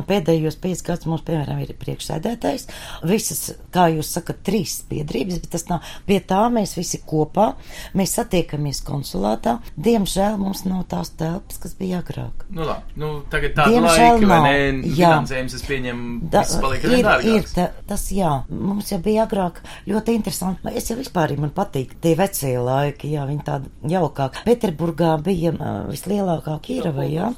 pēdējos 0.07 0.59
piecus 0.63 0.85
gadus 0.87 1.09
mums, 1.11 1.25
piemēram, 1.27 1.61
ir 1.65 1.75
priekšsēdētājs. 1.81 2.69
Visas, 3.11 3.43
kā 3.75 3.89
jūs 3.95 4.13
sakat, 4.15 4.43
trīs 4.47 4.81
biedrības, 4.91 5.41
bet 5.43 5.55
tas 5.57 5.67
nav. 5.71 5.87
Pie 6.07 6.21
tā 6.23 6.45
mēs 6.53 6.77
visi 6.79 7.01
kopā, 7.07 7.53
mēs 7.99 8.15
satiekamies 8.19 8.83
konsulātā. 8.87 9.59
Diemžēl 9.81 10.39
mums 10.41 10.65
nav 10.69 10.87
tās 10.91 11.13
telpas, 11.19 11.59
kas 11.63 11.75
bija 11.79 12.01
agrāk. 12.05 12.47
Nu, 12.55 12.65
labi, 12.69 12.95
nu, 13.01 13.13
tagad 13.33 13.57
tāda 13.59 13.75
Diemžēl 13.75 14.17
laika, 14.17 14.31
vai 14.31 14.39
nav. 14.39 14.47
ne? 14.47 14.95
Jā. 14.95 15.13
Finansējums, 15.19 15.59
es 15.59 15.67
pieņemu, 15.69 16.09
Da, 16.31 16.45
viss 16.45 16.61
paliek 16.63 16.85
ir, 16.87 17.11
ir 17.35 17.47
ta, 17.55 17.67
tas, 17.89 18.07
jā, 18.15 18.31
mums 18.53 18.91
jau 18.93 19.01
bija 19.03 19.25
agrāk 19.27 19.61
ļoti 19.89 20.15
interesanti. 20.19 20.73
Es 20.79 20.91
jau 20.91 20.99
vispār 20.99 21.33
man 21.41 21.53
patīk 21.55 21.97
tie 22.03 22.15
vecie 22.19 22.53
laiki, 22.59 22.80
jā, 23.11 23.27
viņi 23.29 23.45
tādi 23.47 23.93
jaukāki. 23.93 24.45
Pēterburgā 24.47 25.13
bija 25.25 25.53
vislielākā 25.89 26.57
Kīrava, 26.65 27.07
jā, 27.09 27.31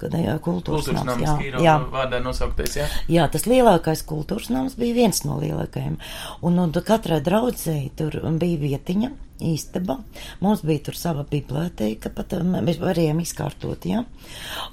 kad 0.00 0.16
jā, 0.18 0.36
kultūras 0.44 0.88
Kultūras 0.88 1.06
nams, 1.08 1.24
jā, 1.24 1.34
Kīro 1.40 1.64
jā. 1.64 1.76
vārdā 1.92 2.20
nosauktais, 2.24 2.78
jā. 2.80 2.88
Jā, 3.10 3.28
tas 3.32 3.46
lielākais 3.50 4.04
kultūras 4.08 4.50
nams 4.54 4.78
bija 4.80 4.98
viens 5.02 5.24
no 5.26 5.38
lielākajiem. 5.42 5.98
Un, 6.44 6.58
un 6.62 6.74
katrai 6.84 7.20
draudzēji 7.24 7.92
tur 7.98 8.20
bija 8.40 8.62
vietiņa. 8.64 9.12
Īstaba. 9.42 9.96
Mums 10.44 10.60
bija 10.62 10.84
tur 10.86 10.94
sava 10.94 11.24
biblioteka, 11.26 12.12
pat 12.14 12.36
um, 12.38 12.52
mēs 12.62 12.78
varējām 12.78 13.18
izkārtot. 13.24 13.82
Ja? 13.90 14.04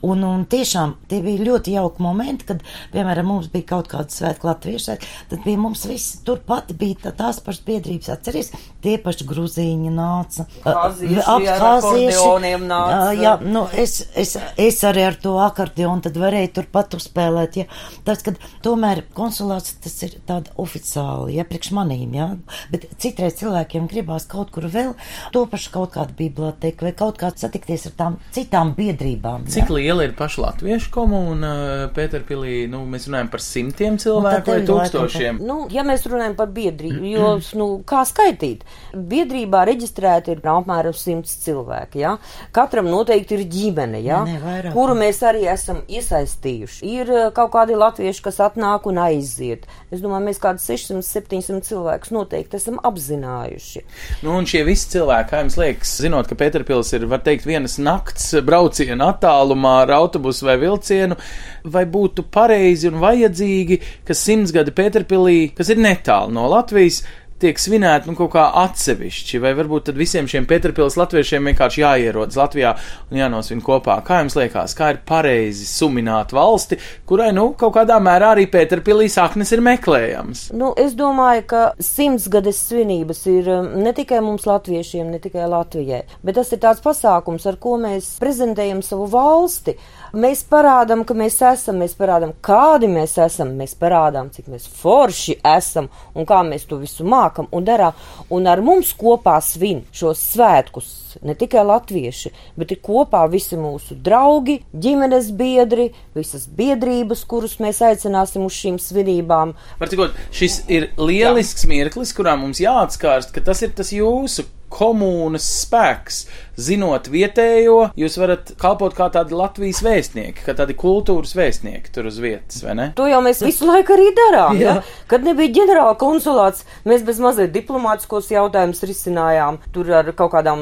Un, 0.06 0.22
un 0.28 0.46
tiešām 0.50 0.94
tie 1.10 1.22
bija 1.26 1.42
ļoti 1.48 1.74
jauki 1.74 2.04
momenti, 2.06 2.46
kad, 2.52 2.62
piemēram, 2.94 3.26
mums 3.32 3.50
bija 3.50 3.72
kaut 3.74 3.90
kāda 3.90 4.14
svētku 4.14 4.46
latviešu 4.46 4.98
tad 5.30 5.42
bija 5.46 5.58
mums 5.58 5.86
viss 5.90 6.20
turpat 6.26 6.72
bija 6.78 7.08
tā, 7.08 7.14
tās 7.18 7.40
pašas 7.44 7.64
biedrības. 7.66 8.12
Atceries, 8.14 8.52
tie 8.84 8.98
paši 9.02 9.26
gruzīņi 9.30 9.94
nāca. 9.96 10.46
Kāzieši 10.64 11.24
ap- 11.26 11.48
ar 11.56 11.66
kāzieši. 11.66 12.14
akordeoniem 12.14 12.68
nāca. 12.70 13.12
Jā, 13.18 13.34
nu, 13.42 13.66
es, 13.74 13.98
es, 14.20 14.36
es 14.62 14.82
arī 14.88 15.08
ar 15.10 15.18
to 15.22 15.36
akordeonu 15.42 16.06
tad 16.06 16.22
varēju 16.22 16.54
turpat 16.60 16.98
uzspēlēt. 17.00 17.62
Ja. 17.64 17.68
Tas, 18.08 18.22
kad 18.26 18.38
tomēr 18.66 19.04
konsulāts 19.18 19.76
tas 19.82 19.98
ir 20.06 20.20
tāda 20.28 20.54
oficiāli, 20.62 21.38
ja 21.40 21.48
priekš 21.50 21.74
manīm, 21.78 22.16
ja. 22.18 22.30
Bet 22.72 22.88
citreiz 23.02 23.40
cilvēkiem 23.42 23.90
gribās 23.92 24.28
kaut 24.30 24.51
kur 24.54 24.68
vēl 24.72 24.94
to 25.34 25.46
pašu 25.52 25.74
kaut 25.74 25.94
kādu 25.96 26.16
bibliotēku 26.18 26.88
vai 26.88 26.94
kaut 26.98 27.20
kā 27.22 27.32
satikties 27.36 27.88
ar 27.90 27.96
tām 27.98 28.18
citām 28.36 28.74
biedrībām. 28.78 29.48
Cik 29.52 29.72
ja. 29.72 29.78
liela 29.78 30.08
ir 30.08 30.16
paša 30.18 30.46
latviešu 30.46 30.92
komūna 30.94 31.52
Pēterpilī? 31.96 32.66
Nu, 32.72 32.84
mēs 32.90 33.08
runājam 33.10 33.32
par 33.34 33.44
simtiem 33.46 34.00
cilvēku 34.02 34.54
vai 34.54 34.60
tūkstošiem. 34.68 35.42
Nu, 35.46 35.64
ja 35.74 35.86
mēs 35.88 36.06
runājam 36.10 36.38
par 36.40 36.52
biedrību, 36.54 37.04
jo, 37.12 37.32
nu, 37.60 37.70
kā 37.88 38.04
skaitīt? 38.08 38.66
Biedrībā 38.94 39.64
reģistrēti 39.70 40.36
ir 40.36 40.44
apmēram 40.52 40.96
simts 40.98 41.38
cilvēki, 41.46 42.02
ja? 42.04 42.16
Katram 42.56 42.90
noteikti 42.92 43.38
ir 43.38 43.46
ģimene, 43.52 44.02
ja? 44.04 44.22
Nē, 44.28 44.36
nē, 44.36 44.42
vairāk. 44.44 44.76
Kuru 44.76 44.96
mēs 45.00 45.22
arī 45.28 45.46
esam 45.52 45.82
iesaistījuši. 45.90 46.82
Ir 46.88 47.12
eh, 47.12 47.28
kaut 47.36 47.54
kādi 47.56 47.78
latvieši, 47.78 48.24
kas 48.26 48.42
atnāk 48.44 48.88
un 48.90 49.00
aiziet. 49.02 49.68
Es 49.92 50.04
domāju, 50.04 50.28
mēs 50.30 50.42
kādus 50.42 50.68
600, 50.70 51.06
700 51.08 51.68
cilvēkus 51.68 52.14
noteikti 52.16 52.60
esam 52.60 52.80
apzinājuši. 52.88 53.84
Nu, 54.26 54.38
un 54.42 54.48
šie 54.50 54.64
visi 54.66 54.90
cilvēki, 54.96 55.30
kā 55.30 55.42
jums 55.44 55.58
liekas, 55.60 55.94
zinot, 56.04 56.28
ka 56.30 56.38
Pēterpils 56.40 56.92
ir, 56.98 57.06
var 57.12 57.22
teikt, 57.26 57.46
vienas 57.50 57.78
nakts 57.82 58.32
brauciena 58.46 59.12
attālumā 59.14 59.76
ar 59.84 59.94
autobusu 60.00 60.48
vai 60.50 60.58
vilcienu, 60.62 61.18
vai 61.64 61.86
būtu 61.90 62.26
pareizi 62.34 62.90
un 62.90 63.00
vajadzīgi, 63.04 63.80
ka 64.08 64.18
simts 64.18 64.54
gadi 64.56 64.74
Pēterpilī, 64.76 65.52
kas 65.58 65.70
ir 65.74 65.82
netālu 65.82 66.34
no 66.36 66.48
Latvijas, 66.52 67.04
tiek 67.42 67.60
svinēti 67.60 68.10
nu, 68.10 68.16
kaut 68.18 68.34
kā 68.36 68.46
atsevišķi, 68.64 69.40
vai 69.44 69.54
varbūt 69.58 69.90
tad 69.90 70.00
visiem 70.00 70.28
šiem 70.30 70.46
Pēterpils 70.50 70.98
latviešiem 71.00 71.50
vienkārši 71.52 71.84
jāierodas 71.84 72.38
Latvijā 72.40 72.76
un 73.10 73.20
jānosvin 73.20 73.64
kopā. 73.66 73.98
Kā 74.06 74.22
jums 74.22 74.38
liekas, 74.38 74.76
kā 74.78 74.92
ir 74.94 75.02
pareizi 75.08 75.66
sumināt 75.70 76.34
valsti, 76.36 76.78
kurai, 77.10 77.32
nu, 77.36 77.50
kaut 77.60 77.76
kādā 77.80 77.98
mērā 78.04 78.34
arī 78.36 78.48
Pēterpilī 78.52 79.10
saknes 79.12 79.54
ir 79.56 79.64
meklējams? 79.66 80.48
Nu, 80.58 80.74
es 80.80 80.94
domāju, 80.98 81.46
ka 81.52 81.64
simtsgades 81.82 82.62
svinības 82.70 83.26
ir 83.32 83.50
um, 83.56 83.72
ne 83.82 83.96
tikai 83.98 84.22
mums, 84.24 84.46
latviešiem, 84.50 85.10
ne 85.12 85.22
tikai 85.24 85.50
Latvijai, 85.50 86.04
bet 86.22 86.38
tas 86.40 86.54
ir 86.54 86.62
tāds 86.64 86.84
pasākums, 86.84 87.48
ar 87.50 87.58
ko 87.62 87.78
mēs 87.82 88.14
prezentējam 88.22 88.84
savu 88.86 89.10
valsti. 89.12 89.78
Mēs 90.12 90.44
parādām, 90.52 91.06
ka 91.08 91.16
mēs 91.16 91.38
esam, 91.48 91.78
mēs 91.80 91.94
parādām, 91.96 92.34
kādi 92.44 92.90
mēs 92.92 93.16
esam, 93.24 93.54
mēs 93.56 93.78
parādām, 93.80 94.28
cik 94.34 94.50
mēs 94.52 94.66
forši 94.82 95.38
esam 95.54 95.88
un 96.16 96.28
kā 96.28 96.42
mēs 96.44 96.68
to 96.68 96.82
visu 96.82 97.06
mākam 97.08 97.31
un 97.40 97.66
darām. 97.68 97.96
Un 98.30 98.48
ar 98.50 98.62
mums 98.66 98.92
kopā 98.98 99.38
svin 99.44 99.84
šos 99.96 100.22
svētkus 100.34 101.18
ne 101.28 101.36
tikai 101.36 101.64
latvieši, 101.68 102.32
bet 102.60 102.72
ir 102.72 102.80
kopā 102.84 103.24
visi 103.32 103.60
mūsu 103.60 103.98
draugi, 104.04 104.62
ģimenes 104.72 105.32
biedri, 105.36 105.90
visas 106.16 106.48
biedrības, 106.48 107.26
kurus 107.28 107.58
mēs 107.64 107.82
aicināsim 107.84 108.46
uz 108.48 108.56
šīm 108.56 108.80
svinībām. 108.82 109.56
Var 109.82 109.92
cikot, 109.92 110.18
šis 110.36 110.62
ir 110.72 110.90
lielisks 111.00 111.68
mirklis, 111.70 112.16
kurā 112.16 112.38
mums 112.40 112.64
jāatskārst, 112.64 113.36
ka 113.36 113.44
tas 113.52 113.64
ir 113.66 113.76
tas 113.76 113.92
jūsu 113.96 114.48
komunas 114.72 115.48
spēks. 115.66 116.26
Zinot 116.62 117.08
vietējo, 117.10 117.78
jūs 117.98 118.18
varat 118.20 118.52
kalpot 118.60 118.94
kā 118.94 119.08
tādi 119.14 119.34
Latvijas 119.34 119.80
vēstnieki, 119.82 120.44
kā 120.46 120.54
tādi 120.54 120.76
kultūras 120.78 121.32
vēstnieki 121.34 121.94
tur 121.96 122.10
uz 122.10 122.20
vietas, 122.22 122.60
vai 122.62 122.76
ne? 122.78 122.88
To 123.00 123.08
jau 123.10 123.22
mēs 123.24 123.40
visu 123.42 123.66
laiku 123.66 123.96
arī 123.96 124.10
darām. 124.18 124.60
Ja? 124.60 124.76
Kad 125.10 125.26
nebija 125.26 125.54
ģenerāla 125.56 125.96
konsulāts, 125.98 126.66
mēs 126.86 127.06
bez 127.08 127.22
mazliet 127.24 127.54
diplomātiskos 127.56 128.30
jautājumus 128.34 128.84
risinājām. 128.86 129.58
Tur 129.74 129.90
ar 130.02 130.12
kaut 130.18 130.34
kādām 130.36 130.62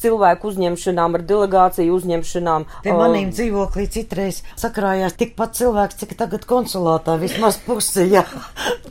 cilvēku 0.00 0.50
uzņemšanām, 0.50 1.18
ar 1.20 1.26
delegāciju 1.28 1.94
uzņemšanām. 2.00 2.66
Pie 2.82 2.96
manīm 2.96 3.30
dzīvoklī 3.36 3.86
citreiz 3.92 4.42
sakrājās 4.58 5.14
tikpat 5.20 5.54
cilvēks, 5.60 6.00
cik 6.02 6.16
tagad 6.18 6.48
konsulātā 6.48 7.18
vismaz 7.20 7.60
pusi, 7.68 8.08
jā, 8.16 8.24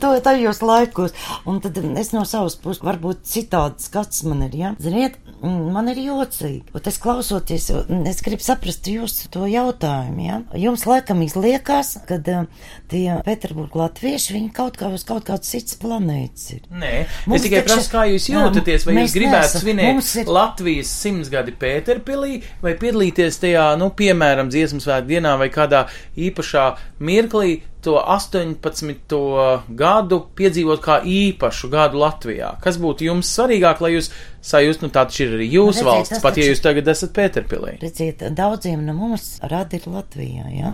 to 0.00 0.14
tajos 0.24 0.62
laikos. 0.64 1.12
Un 1.44 1.60
tad 1.64 1.78
es 1.98 2.14
no 2.14 2.24
savas 2.28 2.56
puses 2.62 2.84
varbūt 2.86 3.26
citāds 3.28 3.90
skats 3.90 4.24
man 4.26 4.46
ir, 4.48 4.55
Ja? 4.56 4.72
Ziniet, 4.80 5.16
man 5.42 5.88
ir 5.92 5.98
jocīgi. 6.00 6.64
Un 6.74 6.86
es 6.90 6.98
klausoties, 7.02 7.68
es 8.10 8.22
gribu 8.24 8.42
saprast 8.44 8.86
jūsu 8.88 9.28
to 9.34 9.44
jautājumu. 9.50 10.24
Ja? 10.26 10.38
Jums 10.58 10.86
laikam 10.88 11.20
izliekas, 11.26 11.94
ka 12.08 12.18
uh, 12.20 12.46
tie 12.88 13.18
Pēterburgā 13.26 13.82
latvieši, 13.86 14.34
viņi 14.38 14.50
kaut 14.56 14.78
kā 14.80 14.88
uz 14.94 15.04
kaut 15.08 15.26
kāds 15.28 15.50
cits 15.52 15.76
planētas 15.82 16.48
ir. 16.56 16.62
Nē, 16.72 16.92
Mums 17.26 17.40
es 17.42 17.46
tikai 17.48 17.62
taču- 17.62 17.74
prasu, 17.74 17.92
kā 17.92 18.04
jūs 18.10 18.28
jūtaties, 18.32 18.86
vai 18.88 18.96
jūs 19.02 19.14
gribētu 19.16 19.44
neesam- 19.44 19.64
svinēt 19.66 20.16
ir- 20.22 20.32
Latvijas 20.36 20.90
simtsgadi 21.02 21.56
Pēterpilī, 21.60 22.42
vai 22.62 22.74
piedalīties 22.80 23.40
tajā, 23.42 23.66
nu, 23.78 23.90
piemēram, 23.90 24.48
dziesmu 24.52 24.80
svētku 24.84 25.10
dienā 25.12 25.36
vai 25.38 25.48
kādā 25.52 25.86
īpašā 26.16 26.76
mirklī 27.00 27.60
to 27.86 27.94
18. 28.02 29.64
gadu 29.78 30.18
piedzīvot 30.36 30.80
kā 30.82 30.96
īpašu 31.06 31.68
gadu 31.70 32.00
Latvijā. 32.02 32.56
Kas 32.62 32.78
būtu 32.82 33.06
jums 33.06 33.30
svarīgāk, 33.36 33.80
lai 33.84 33.92
jūs 33.94 34.10
sajust, 34.46 34.82
nu, 34.84 34.88
tā 34.94 35.02
taču 35.08 35.24
ir 35.26 35.34
arī 35.38 35.48
jūsu 35.50 35.82
Redziet, 35.82 35.88
valsts, 35.90 36.20
pat 36.22 36.36
ja 36.38 36.42
taču- 36.44 36.52
jūs 36.52 36.62
tagad 36.64 36.88
esat 36.92 37.12
Pēterpilī. 37.16 37.72
Redziet, 37.82 38.22
daudziem 38.38 38.84
no 38.86 38.94
mums 38.96 39.26
rada 39.42 39.76
ir 39.76 39.86
Latvijā, 39.90 40.46
ja? 40.54 40.72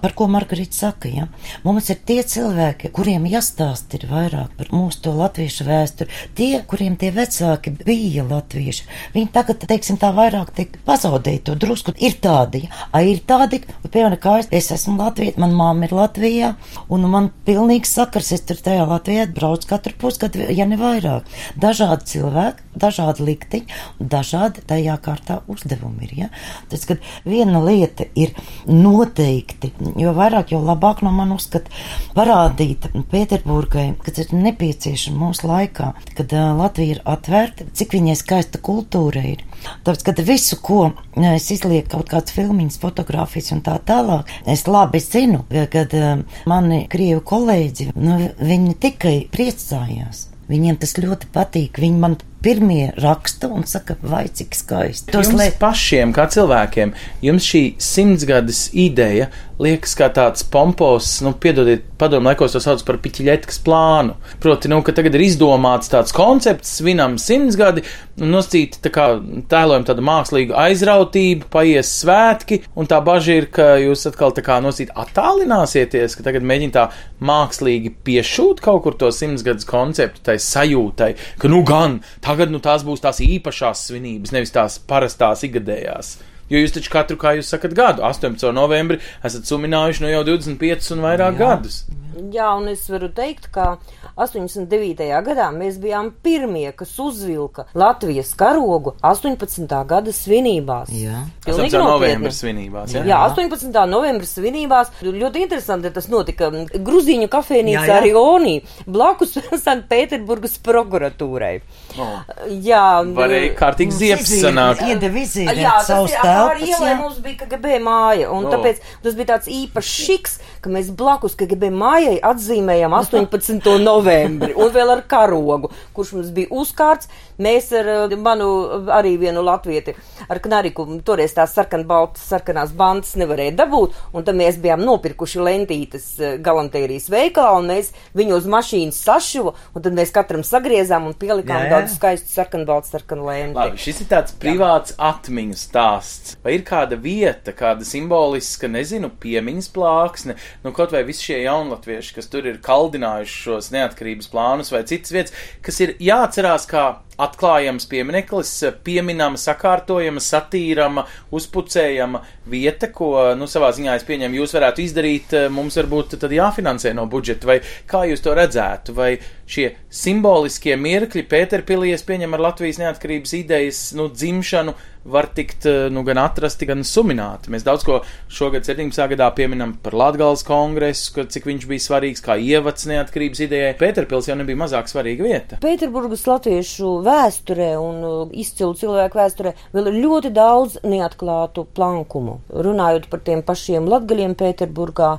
Par 0.00 0.14
ko 0.16 0.26
Margarita 0.32 0.76
saka, 0.76 1.08
ja? 1.12 1.28
Mums 1.64 1.90
ir 1.92 2.00
tie 2.08 2.22
cilvēki, 2.22 2.90
kuriem 2.96 3.26
jāstāst 3.28 3.94
ir 3.98 4.06
vairāk 4.10 4.56
par 4.58 4.72
mūsu 4.72 5.02
to 5.04 5.12
latviešu 5.18 5.66
vēsturi. 5.68 6.08
Tie, 6.34 6.50
kuriem 6.70 6.96
tie 7.00 7.10
vecāki 7.14 7.74
bija 7.84 8.24
latvieši, 8.24 8.88
viņi 9.14 9.30
tagad, 9.34 9.66
teiksim, 9.68 9.98
tā 10.00 10.10
vairāk 10.16 10.54
tiek 10.56 10.78
pazaudēti 10.88 11.44
to 11.50 11.54
drusku. 11.60 11.92
Ir 12.00 12.16
tādi, 12.24 12.64
ja? 12.66 12.88
A, 12.92 13.02
ir 13.04 13.20
tādi, 13.28 13.60
piemēram, 13.84 14.18
kā 14.22 14.38
es, 14.40 14.48
es 14.50 14.70
esmu 14.78 14.96
Latvija, 15.02 15.36
man 15.36 15.52
māma 15.52 15.84
ir 15.88 15.92
Latvijā, 15.96 16.54
un 16.88 17.04
man 17.10 17.30
pilnīgi 17.46 17.84
sakars, 17.90 18.32
es 18.32 18.40
tur 18.48 18.56
tajā 18.64 18.86
Latvijā 18.88 19.26
braucu 19.34 19.68
katru 19.68 19.92
pusgadu, 20.00 20.46
ja 20.54 20.64
ne 20.66 20.78
vairāk. 20.80 21.28
Dažādi 21.60 22.08
cilvēki, 22.14 22.62
dažādi 22.74 22.93
likteņi, 23.24 23.78
un 24.00 24.10
dažādi 24.12 24.64
tajā 24.68 24.96
kārtā 25.04 25.40
uzdevumi 25.50 26.08
ir. 26.08 26.14
Ja? 26.24 26.28
Tas, 26.72 26.86
kad 26.88 27.02
viena 27.26 27.62
lieta 27.64 28.06
ir 28.18 28.34
noteikti, 28.68 29.72
jo 30.00 30.14
vairāk, 30.16 30.54
jo 30.54 30.62
labāk 30.64 31.02
no 31.04 31.12
man 31.14 31.34
uzskata 31.34 31.72
parādīt 32.16 32.90
Pēterburgai, 33.10 33.90
ka 34.02 34.14
tas 34.14 34.28
ir 34.28 34.44
nepieciešams 34.46 35.18
mūsu 35.18 35.48
laikā, 35.50 35.92
kad 36.18 36.34
Latvija 36.34 36.96
ir 36.96 37.02
atvērta, 37.08 37.68
cik 37.74 37.96
viņai 37.96 38.16
skaista 38.18 38.60
kultūra 38.62 39.24
ir. 39.34 39.44
Tāpēc, 39.84 40.04
kad 40.06 40.20
visu, 40.26 40.58
ko 40.60 40.90
es 41.16 41.48
izlieku, 41.54 41.94
kaut 41.96 42.10
kādas 42.12 42.34
filmiņas, 42.36 42.80
fotografijas 42.82 43.52
un 43.54 43.62
tā 43.64 43.78
tālāk, 43.86 44.30
es 44.50 44.66
labi 44.68 45.00
zinu, 45.02 45.44
uh, 45.48 46.40
mani 46.50 46.84
krievu 46.92 47.24
kolēģi, 47.26 47.90
nu, 47.96 48.20
viņi 48.40 48.78
tikai 48.82 49.16
priecājās. 49.32 50.28
Viņiem 50.48 50.76
tas 50.76 50.98
ļoti 51.00 51.30
patīk. 51.32 51.80
Viņi 51.80 52.00
man 52.00 52.18
pirmie 52.44 52.92
raksta 53.00 53.48
un 53.48 53.64
saka, 53.68 53.96
vai 54.04 54.26
cik 54.28 54.54
skaisti. 54.58 55.12
Tos 55.14 55.30
jums 55.30 55.40
liek... 55.40 55.58
pašiem, 55.62 56.12
kā 56.16 56.28
cilvēkiem, 56.34 56.94
jums 57.24 57.48
šī 57.48 57.64
simtsgades 57.82 58.66
ideja 58.76 59.30
liekas 59.62 59.94
kā 59.98 60.08
tāds 60.14 60.42
pompos, 60.50 61.20
nu, 61.22 61.30
piedodiet, 61.38 61.84
padomu 61.98 62.30
laikos 62.30 62.54
to 62.56 62.60
sauc 62.62 62.82
par 62.86 62.98
piķiļetkas 63.02 63.60
plānu. 63.64 64.16
Proti, 64.42 64.70
nu, 64.70 64.80
ka 64.84 64.94
tagad 64.96 65.14
ir 65.14 65.24
izdomāts 65.28 65.90
tāds 65.92 66.14
koncepts, 66.14 66.72
svinam 66.80 67.16
simtsgadi, 67.22 67.84
un 68.20 68.34
noscīt 68.34 68.80
tā 68.82 68.90
kā 68.94 69.06
tēlojam 69.50 69.86
tādu 69.86 70.04
mākslīgu 70.06 70.56
aizrautību, 70.58 71.48
paies 71.54 71.92
svētki, 72.02 72.64
un 72.74 72.90
tā 72.90 72.98
bažas 73.04 73.38
ir, 73.38 73.48
ka 73.54 73.74
jūs 73.82 74.06
atkal 74.10 74.34
tā 74.34 74.42
kā 74.46 74.58
noscīt 74.64 74.90
attālināsieties, 75.04 76.18
ka 76.18 76.26
tagad 76.26 76.46
mēģina 76.46 76.74
tā 76.74 76.88
mākslīgi 77.24 77.94
piešūt 78.06 78.62
kaut 78.64 78.84
kur 78.84 78.98
to 79.00 79.10
simtsgades 79.14 79.68
konceptu, 79.68 80.22
tai 80.28 80.36
sajūtai, 80.42 81.14
ka 81.40 81.50
nu 81.50 81.62
gan, 81.66 82.00
tagad 82.24 82.52
nu 82.52 82.60
tās 82.64 82.86
būs 82.86 83.04
tās 83.04 83.22
īpašās 83.24 83.88
svinības, 83.88 84.34
nevis 84.34 84.54
tās 84.54 84.78
parastās 84.88 85.44
igadējās. 85.48 86.16
Jo 86.52 86.60
jūs 86.60 86.74
taču 86.76 86.92
katru, 86.92 87.18
kā 87.20 87.36
jūs 87.38 87.50
sakat, 87.54 87.76
gadu, 87.76 88.04
18. 88.04 88.50
novembrī, 88.52 89.00
esat 89.24 89.48
suminājuši 89.48 90.04
no 90.04 90.12
jau 90.12 90.24
25 90.34 90.92
un 90.96 91.04
vairāk 91.06 91.38
Jā. 91.38 91.44
gadus. 91.44 91.84
Jā, 92.14 92.52
un 92.54 92.68
es 92.70 92.84
varu 92.90 93.08
teikt, 93.14 93.48
ka 93.54 93.78
89. 94.14 95.06
gadā 95.26 95.48
mēs 95.54 95.80
bijām 95.82 96.12
pirmie, 96.22 96.68
kas 96.76 96.92
uzvilka 97.02 97.66
Latvijas 97.74 98.30
karogu 98.38 98.94
18. 99.02 99.66
gada 99.90 100.14
svinībās. 100.14 100.92
Jā, 100.94 101.24
Pilnīgi 101.44 101.80
novembra 101.80 102.30
svinībās. 102.34 102.94
Jā, 102.94 103.02
jā 103.08 103.18
18. 103.26 103.74
novembra 103.90 104.28
svinībās. 104.28 104.92
Ļoti 105.04 105.42
interesanti 105.44 105.90
tas 105.94 106.06
notika 106.12 106.52
Gruzīņu 106.74 107.28
kafejnīcā 107.32 107.82
jā, 107.88 107.98
jā. 107.98 108.02
Rionī, 108.06 108.54
blakus 108.86 109.34
Sanktpēterburgas 109.64 110.56
prokuratūrai. 110.64 111.54
Oh. 111.98 112.14
Jā, 112.62 112.84
varēja 113.16 113.54
kārtīgi 113.58 113.98
ziepes 113.98 114.36
sanākt. 114.44 114.86
Iedevizīt 114.86 115.50
Jā, 115.58 115.80
tas 115.82 116.14
telpas. 116.34 116.68
ielai 116.68 116.94
mums 117.00 117.18
bija 117.24 117.36
KGB 117.44 117.78
māja, 117.84 118.30
un 118.34 118.44
Oh. 118.46 118.52
tāpēc 118.52 118.80
tas 119.02 119.14
bija 119.14 119.26
tāds 119.34 119.48
īpašs 119.48 119.92
šiks, 120.06 120.38
ka 120.64 120.70
mēs 120.70 120.90
blakus 120.96 121.34
KGB 121.38 121.70
mājai 121.74 122.18
atzīmējam 122.24 122.92
18. 122.98 123.70
novembri 123.88 124.54
un 124.54 124.70
vēl 124.74 124.90
ar 124.96 125.02
karogu, 125.08 125.70
kurš 125.96 126.12
mums 126.18 126.30
bija 126.34 126.50
uzkārts. 126.50 127.08
Mēs 127.38 127.72
ar 127.74 127.88
uh, 128.06 128.16
manu 128.16 128.48
arī 128.94 129.16
vienu 129.18 129.42
latvieti 129.42 129.96
ar 130.30 130.38
knariku, 130.38 130.84
toreiz 131.04 131.32
tās 131.34 131.50
sarkanbaltas, 131.56 132.22
sarkanās 132.30 132.70
bandas 132.78 133.16
nevarēja 133.18 133.56
dabūt, 133.58 133.96
un 134.14 134.22
tad 134.24 134.38
mēs 134.38 134.60
bijām 134.62 134.84
nopirkuši 134.86 135.42
lentītes 135.42 136.06
uh, 136.22 136.36
galantērijas 136.38 137.08
veikalā, 137.10 137.56
un 137.58 137.66
mēs 137.72 137.90
viņu 138.14 138.38
uz 138.38 138.46
mašīnas 138.54 139.00
sašuva, 139.08 139.52
un 139.74 139.82
tad 139.82 139.92
mēs 139.98 140.14
katram 140.14 140.44
sagriezām 140.46 141.08
un 141.10 141.14
pielikām 141.18 141.58
Jā, 141.58 141.66
jā. 141.66 141.72
daudz 141.74 141.96
skaistu 141.98 142.30
sarkanbaltu, 142.36 142.92
sarkanu 142.94 143.26
lenti. 143.26 143.58
Labi, 143.58 143.82
šis 143.82 144.00
ir 144.04 144.08
tāds 144.14 144.32
privāts 144.40 144.94
atmiņu 144.96 145.58
stāsts. 145.58 146.23
Vai 146.44 146.56
ir 146.58 146.64
kāda 146.66 146.98
vieta, 147.00 147.54
kāda 147.56 147.86
simboliska, 147.86 148.70
nezinu, 148.70 149.10
piemiņas 149.22 149.70
plāksne, 149.74 150.36
nu 150.64 150.72
kaut 150.76 150.94
vai 150.94 151.04
visi 151.08 151.30
šie 151.30 151.42
jaunatvieši, 151.44 152.14
kas 152.18 152.30
tur 152.32 152.48
ir 152.48 152.60
kaldinājuši 152.64 153.40
šos 153.46 153.70
neatkarības 153.74 154.30
plānus 154.32 154.72
vai 154.74 154.84
citas 154.88 155.14
vietas, 155.14 155.36
kas 155.64 155.80
ir 155.84 155.96
jāatcerās 156.02 156.68
kā 156.70 156.86
atklājams 157.20 157.86
piemineklis, 157.90 158.52
pieminama, 158.86 159.38
sakārtojama, 159.40 160.22
satīrama, 160.22 161.06
uzpucējama 161.34 162.22
vieta, 162.50 162.90
ko, 162.94 163.12
nu, 163.38 163.48
savā 163.50 163.70
ziņā 163.76 163.98
es 163.98 164.06
pieņemu, 164.08 164.40
jūs 164.40 164.56
varētu 164.56 164.84
izdarīt, 164.84 165.36
mums 165.54 165.78
varbūt 165.80 166.18
tad 166.22 166.34
jāfinansē 166.34 166.94
no 166.96 167.06
budžeta, 167.10 167.48
vai 167.48 167.60
kā 167.90 168.04
jūs 168.10 168.24
to 168.24 168.34
redzētu, 168.36 168.96
vai 168.96 169.14
šie 169.46 169.70
simboliskie 169.92 170.76
mirkļi 170.80 171.26
Pēterpilī, 171.28 171.92
es 171.94 172.04
pieņemu 172.06 172.36
ar 172.36 172.48
Latvijas 172.50 172.80
neatkarības 172.82 173.38
idejas, 173.40 173.86
nu, 173.96 174.08
dzimšanu, 174.12 174.74
var 175.04 175.26
tikt 175.36 175.66
nu, 175.92 176.02
gan 176.04 176.18
atrasti, 176.22 176.66
gan 176.68 176.80
sumināti. 176.86 177.52
Mēs 177.52 177.64
daudz 177.66 177.84
ko 177.84 177.98
šogad 178.32 178.64
17. 178.64 178.96
gadā 179.12 179.28
pieminam 179.36 179.74
par 179.84 179.96
Latgales 180.00 180.44
kongresu, 180.48 181.12
ka, 181.18 181.26
cik 181.28 181.48
viņš 181.50 181.66
bija 181.68 181.84
svarīgs 181.84 182.24
kā 182.24 182.38
ievads 182.40 182.88
neatkarības 182.88 183.44
idejai. 183.44 183.74
Pēterpils 183.80 184.30
jau 184.30 184.38
nebija 184.40 184.62
mazāk 184.64 184.88
svarīga 184.88 185.26
vieta. 185.26 185.60
Pēterburgas 185.64 186.24
latviešu 186.28 186.94
vēsturē 187.04 187.70
un 187.80 188.00
uh, 188.04 188.14
izcilu 188.32 188.74
cilvēku 188.78 189.20
vēsturē 189.20 189.54
vēl 189.74 189.90
ir 189.90 189.98
ļoti 190.04 190.32
daudz 190.34 190.78
neatklātu 190.86 191.66
plankumu. 191.76 192.38
Runājot 192.48 193.08
par 193.12 193.22
tiem 193.26 193.44
pašiem 193.46 193.88
latgaļiem 193.90 194.36
Pēterburgā, 194.40 195.10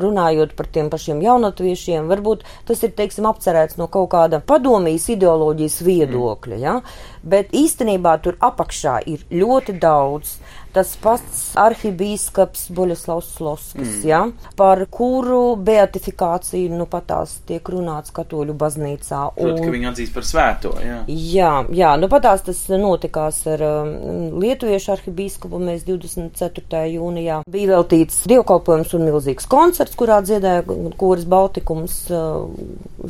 runājot 0.00 0.56
par 0.58 0.70
tiem 0.74 0.90
pašiem 0.92 1.22
jaunatviešiem, 1.24 2.08
varbūt 2.10 2.44
tas 2.68 2.82
ir, 2.86 2.94
teiksim, 2.96 3.28
apcerēts 3.30 3.78
no 3.80 3.88
kaut 3.92 4.10
kāda 4.14 4.40
padomijas 4.44 5.08
ideoloģijas 5.14 5.80
viedokļa, 5.86 6.60
ja? 6.60 6.78
bet 7.24 7.54
īstenībā 7.56 8.18
tur 8.24 8.36
apakšā 8.44 8.98
ir 9.10 9.24
ļoti 9.32 9.78
daudz. 9.80 10.38
Tas 10.74 10.94
pats 10.98 11.42
arhibīskaps 11.60 12.64
Boļeslavs 12.74 13.28
Sloskis, 13.36 14.00
mm. 14.00 14.06
ja, 14.08 14.20
par 14.58 14.80
kuru 14.90 15.54
beatifikāciju 15.62 16.74
nu 16.74 16.88
patās 16.90 17.36
tiek 17.46 17.68
runāts 17.70 18.10
katoļu 18.14 18.56
baznīcā. 18.58 19.20
Protams, 19.36 19.62
ka 19.62 19.74
viņi 19.76 19.88
atzīst 19.92 20.16
par 20.16 20.26
svēto, 20.26 20.72
jā. 20.82 20.96
Jā, 21.06 21.52
jā, 21.74 21.92
nu 22.00 22.08
patās 22.10 22.42
tas 22.48 22.64
notikās 22.74 23.38
ar 23.54 23.62
um, 23.68 23.94
lietuviešu 24.42 24.96
arhibīskapu 24.96 25.62
mēs 25.62 25.86
24. 25.86 26.82
jūnijā. 26.96 27.40
Bija 27.54 27.76
veltīts 27.76 28.24
dievkalpojums 28.30 28.96
un 28.98 29.06
milzīgs 29.12 29.46
koncerts, 29.50 29.94
kurā 29.98 30.18
dziedāja 30.26 30.66
koris 30.98 31.28
Baltikums, 31.30 32.00
uh, 32.10 32.50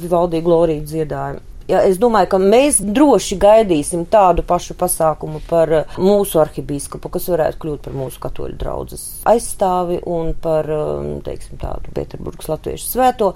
Vivaldī 0.04 0.44
Glorija 0.44 0.84
dziedāja. 0.84 1.40
Ja, 1.64 1.80
es 1.88 1.96
domāju, 1.96 2.28
ka 2.34 2.38
mēs 2.42 2.76
droši 2.84 3.38
gaidīsim 3.40 4.04
tādu 4.12 4.44
pašu 4.44 4.76
pasākumu 4.76 5.40
par 5.48 5.72
uh, 5.72 5.96
mūsu 5.96 6.42
arhibīskapu, 6.42 7.08
kas 7.14 7.30
varētu 7.32 7.62
kļūt 7.62 7.86
par 7.86 7.96
mūsu 7.96 8.20
katoļu 8.20 8.58
draugas 8.60 9.06
aizstāvi 9.30 10.02
un 10.04 10.34
par, 10.44 10.68
um, 10.68 11.10
teiksim, 11.24 11.56
tādu 11.62 11.94
Pēterburgas 11.96 12.50
latviešu 12.52 12.90
svēto. 12.90 13.32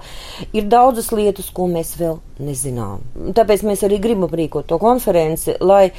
Ir 0.53 0.69
daudzas 0.69 1.09
lietas, 1.15 1.49
ko 1.49 1.65
mēs 1.71 1.95
vēl 1.97 2.19
nezinām. 2.39 3.01
Tāpēc 3.35 3.63
mēs 3.67 3.81
arī 3.83 3.99
gribam 4.01 4.31
rīkot 4.31 4.67
to 4.69 4.77
konferenci, 4.81 5.57
lai 5.59 5.91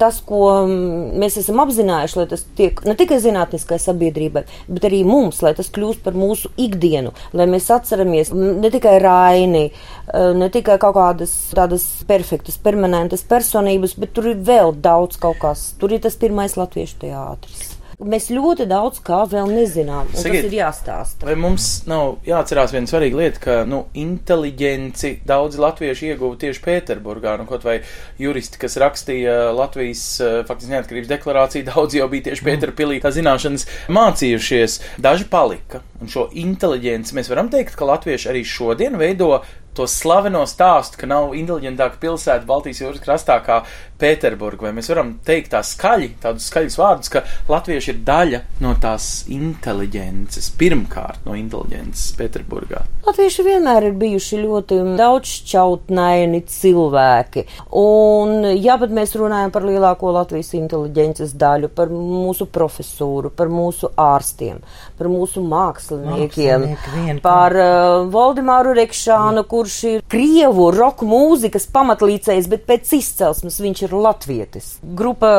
tas, 0.00 0.18
ko 0.26 0.40
mm, 0.64 1.14
mēs 1.20 1.38
esam 1.40 1.62
apzinājuši, 1.62 2.18
lai 2.18 2.26
tas 2.30 2.44
tiek 2.58 2.80
ne 2.86 2.96
tikai 2.98 3.20
zinātniskai 3.22 3.78
sabiedrībai, 3.82 4.44
bet 4.68 4.88
arī 4.88 5.04
mums, 5.06 5.40
lai 5.44 5.54
tas 5.56 5.70
kļūst 5.74 6.02
par 6.04 6.18
mūsu 6.18 6.50
ikdienu, 6.60 7.14
lai 7.36 7.46
mēs 7.50 7.70
atceramies 7.74 8.32
mm, 8.34 8.58
ne 8.64 8.72
tikai 8.74 8.96
Raini, 9.02 9.64
eh, 9.70 10.30
ne 10.34 10.50
tikai 10.54 10.78
kaut 10.82 10.96
kādas 10.98 11.34
tādas 11.54 11.73
tādas 11.74 12.04
perfektas, 12.06 12.58
permanentas 12.58 13.24
personības, 13.26 13.96
bet 13.98 14.14
tur 14.14 14.30
ir 14.30 14.42
vēl 14.46 14.74
daudz 14.78 15.18
kaut 15.18 15.40
kas. 15.42 15.74
Tur 15.78 15.92
ir 15.92 16.02
tas 16.04 16.16
pirmais 16.16 16.56
latviešu 16.56 17.00
teātris. 17.02 17.72
Mēs 17.94 18.26
ļoti 18.34 18.64
daudz 18.66 18.98
kā 19.06 19.20
vēl 19.30 19.52
nezinām, 19.54 20.08
un 20.10 20.18
Sakiet, 20.18 20.42
tas 20.42 20.48
ir 20.48 20.56
jāstāsta. 20.58 21.28
Vai 21.28 21.36
mums 21.38 21.84
nav 21.86 22.16
jāatcerās 22.26 22.74
viena 22.74 22.90
svarīga 22.90 23.20
lieta, 23.20 23.40
ka 23.40 23.54
nu, 23.70 23.84
inteliģenci 23.94 25.12
daudzi 25.24 25.62
latvieši 25.62 26.10
ieguva 26.10 26.34
tieši 26.42 26.62
Pēterburgā, 26.64 27.36
nu, 27.38 27.46
kaut 27.46 27.62
vai 27.64 27.76
juristi, 28.18 28.58
kas 28.58 28.74
rakstīja 28.82 29.54
Latvijas 29.54 30.04
eh, 30.18 30.40
faktiski 30.48 30.74
neatkarības 30.74 31.12
deklarāciju, 31.14 31.68
daudz 31.70 31.94
jau 31.94 32.10
bija 32.10 32.32
tieši 32.32 32.48
Pēterpilī 32.50 32.98
tā 33.04 33.14
zināšanas 33.14 33.68
mācījušies. 33.94 34.80
Daži 35.06 35.30
palika, 35.30 35.84
un 36.02 36.10
šo 36.10 36.26
inteliģenci 36.34 37.14
mēs 37.14 37.30
varam 37.30 37.52
teikt, 37.54 37.78
ka 37.78 37.88
latvieši 37.94 38.34
arī 38.34 38.42
šodien 38.42 38.98
veido 38.98 39.36
to 39.74 39.86
slaveno 39.90 40.44
stāstu, 40.48 41.00
ka 41.00 41.08
nav 41.10 41.34
inteliģentāka 41.36 42.00
pilsēta 42.02 42.46
Baltijas 42.48 42.82
jūras 42.82 43.02
krastā 43.04 43.40
kā 43.44 43.62
Pēterburga, 44.00 44.66
vai 44.66 44.72
mēs 44.74 44.90
varam 44.90 45.14
teikt 45.24 45.52
tā 45.54 45.60
skaļi, 45.64 46.08
tādus 46.22 46.48
skaļus 46.50 46.76
vārdus, 46.80 47.10
ka 47.14 47.22
latvieši 47.48 47.92
ir 47.92 48.00
daļa 48.06 48.40
no 48.64 48.74
tās 48.82 49.08
inteliģences, 49.30 50.50
pirmkārt 50.58 51.22
no 51.28 51.36
inteliģences 51.38 52.14
Pēterburgā. 52.18 52.82
Latvieši 53.06 53.44
vienmēr 53.46 53.88
ir 53.90 53.96
bijuši 54.00 54.40
ļoti 54.42 54.80
daudzšķautnaini 54.98 56.40
cilvēki. 56.50 57.44
Un, 57.78 58.48
ja 58.58 58.78
pat 58.80 58.94
mēs 58.94 59.14
runājam 59.20 59.54
par 59.54 59.66
lielāko 59.68 60.10
Latvijas 60.16 60.50
inteliģences 60.58 61.36
daļu, 61.38 61.70
par 61.76 61.92
mūsu 61.94 62.48
profesūru, 62.50 63.30
par 63.30 63.52
mūsu 63.52 63.92
ārstiem, 64.00 64.58
par 64.98 65.10
mūsu 65.12 65.44
māksliniekiem, 65.44 66.66
Mākslinieki 66.74 67.22
par 67.24 67.54
uh, 67.60 68.02
Voldemāru 68.10 68.74
Rekšānu, 68.76 69.46
kurš 69.48 69.78
ir 69.92 70.04
Krievu 70.10 70.70
roka 70.74 71.06
mūzikas 71.06 71.68
pamatlīdzējs, 71.74 72.50
bet 72.50 72.66
pēc 72.68 72.96
izcelsmes 72.98 73.60
viņš 73.62 73.84
ir 73.86 73.93
latvietis. 74.02 74.78
Grupa 74.82 75.30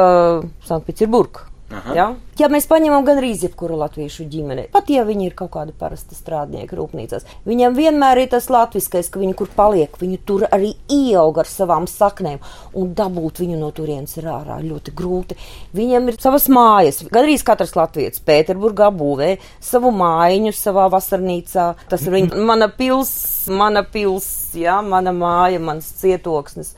Sanktpēterburga. 0.67 1.49
Ja? 1.95 2.11
ja 2.37 2.47
mēs 2.51 2.67
paņemam 2.69 3.05
gan 3.07 3.17
arī 3.17 3.31
jebkuru 3.41 3.77
latviešu 3.79 4.27
ģimeni, 4.29 4.67
pat 4.73 4.89
ja 4.93 5.01
viņi 5.07 5.25
ir 5.25 5.35
kaut 5.37 5.49
kādi 5.55 5.73
parasti 5.75 6.13
strādnieki 6.13 6.77
rūpnīcās, 6.77 7.25
viņam 7.47 7.73
vienmēr 7.77 8.21
ir 8.21 8.27
tas 8.35 8.51
latviskais, 8.53 9.09
ka 9.09 9.17
viņi 9.21 9.33
kur 9.39 9.49
paliek, 9.55 9.95
viņi 9.97 10.19
tur 10.29 10.45
arī 10.45 10.75
ieaug 10.93 11.39
ar 11.41 11.49
savām 11.49 11.87
saknēm, 11.89 12.37
un 12.77 12.91
dabūt 12.97 13.41
viņu 13.41 13.57
no 13.57 13.71
turienes 13.75 14.13
ir 14.19 14.29
ārā 14.29 14.59
ļoti 14.61 14.93
grūti. 14.95 15.37
Viņam 15.75 16.11
ir 16.11 16.19
savas 16.21 16.45
mājas, 16.53 17.01
gan 17.09 17.25
arī 17.25 17.39
katrs 17.45 17.73
latviečs 17.77 18.21
Pēterburgā 18.25 18.91
būvē 18.93 19.31
savu 19.63 19.89
mājiņu 19.95 20.53
savā 20.55 20.85
vasarnīcā. 20.93 21.71
Tas 21.89 22.05
ir 22.05 22.13
viņa, 22.13 22.43
mana 22.45 22.69
pils, 22.69 23.15
mana 23.49 23.81
pils, 23.89 24.29
jā, 24.53 24.77
mana 24.85 25.15
māja, 25.17 25.63
mans 25.65 25.89
cietoksnis. 25.97 26.75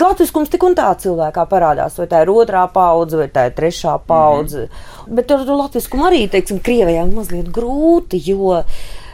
Latviskums 0.00 0.50
tik 0.52 0.62
un 0.64 0.74
tā 0.78 0.88
cilvēkā 1.02 1.44
parādās, 1.50 1.98
vai 1.98 2.06
tā 2.10 2.22
ir 2.24 2.32
otrā 2.32 2.64
paudze, 2.72 3.18
vai 3.20 3.28
tā 3.28 3.46
ir 3.48 3.56
trešā 3.56 3.98
paudze. 4.06 4.60
Mm 4.60 4.68
-hmm. 4.68 5.14
Bet 5.14 5.30
ar 5.30 5.46
latviskumu 5.46 6.04
arī, 6.04 6.28
teiksim, 6.30 6.60
Krievijā 6.60 7.06
mazliet 7.14 7.48
grūti, 7.48 8.22
jo 8.24 8.62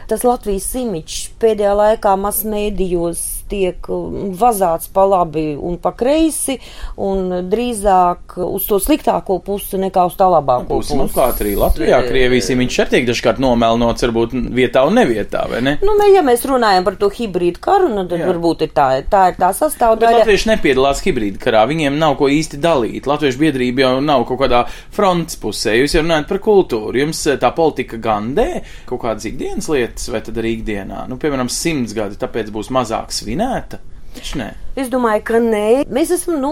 tas 0.07 0.23
Latvijas 0.23 0.75
imičs 0.75 1.29
pēdējā 1.39 1.73
laikā 1.75 2.15
masmēdījos 2.15 3.36
tiek 3.49 3.89
um, 3.93 4.31
vazāts 4.37 4.91
pa 4.93 5.05
labi 5.07 5.49
un 5.55 5.79
pa 5.81 5.93
kreisi, 5.97 6.57
un 7.03 7.49
drīzāk 7.49 8.37
uz 8.43 8.67
to 8.69 8.79
sliktāko 8.83 9.39
pusi 9.45 9.79
nekā 9.81 10.05
uz 10.09 10.17
tā 10.19 10.29
labāko 10.31 10.77
pusi. 10.77 10.97
nu 10.97 11.07
kā 11.13 11.29
arī 11.33 11.55
Latvijā, 11.59 12.01
Krievijas 12.07 12.51
imiņš 12.53 12.79
arī 12.83 12.95
tiek 12.95 13.09
dažkārt 13.09 13.41
nomelnots, 13.43 14.05
varbūt 14.05 14.35
vietā 14.55 14.85
un 14.87 14.97
nevietā, 14.99 15.45
vai 15.49 15.61
ne? 15.65 15.77
Nu, 15.83 15.95
mē, 15.99 16.09
ja 16.15 16.23
mēs 16.25 16.45
runājam 16.47 16.85
par 16.87 16.97
to 16.99 17.09
hibrīdu 17.13 17.61
karu, 17.63 17.89
nu, 17.93 18.05
tad 18.07 18.21
Jā. 18.21 18.27
Varbūt 18.31 18.65
ir 18.65 18.71
tā, 18.75 18.87
tā 19.07 19.23
ir 19.31 19.37
tā 19.39 19.51
Bet 19.51 19.59
sastāvdaļa. 19.59 20.21
latvieši 20.21 20.49
nepiedalās 20.51 21.01
hibrīda 21.05 21.39
karā, 21.41 21.63
viņiem 21.69 21.97
nav 21.99 22.17
ko 22.19 22.29
īsti 22.31 22.59
dalīt. 22.63 23.07
Latviešu 23.07 23.39
biedrība 23.41 23.85
jau 23.85 23.91
nav 24.03 24.25
kaut 24.27 24.41
kādā 24.41 24.63
frontes 24.93 25.37
pusē. 25.39 25.75
Jūs 25.77 25.95
jau 25.95 26.03
runājat 26.03 26.27
par 26.29 26.41
kultūru. 26.43 26.99
Jums 27.03 27.21
eh, 27.31 27.37
tā 27.41 27.51
politika 27.55 27.99
gandē 28.01 28.47
kaut 28.89 29.03
kādas 29.05 29.27
ikdienas 29.29 29.69
lietas, 29.71 30.09
vai 30.11 30.21
tad 30.25 30.39
arī 30.41 30.57
ikdienā? 30.57 31.05
Nu, 31.11 31.19
piemēram, 31.21 31.51
simts 31.53 31.95
gadi, 31.97 32.19
tāpēc 32.19 32.51
būs 32.53 32.71
mazāk 32.75 33.13
svinēta. 33.37 33.83
Taču 34.17 34.39
nē. 34.39 34.47
Es 34.77 34.87
domāju, 34.89 35.21
ka 35.27 35.39
nē. 35.41 35.83
Mēs 35.93 36.09
esam, 36.15 36.39
nu, 36.41 36.51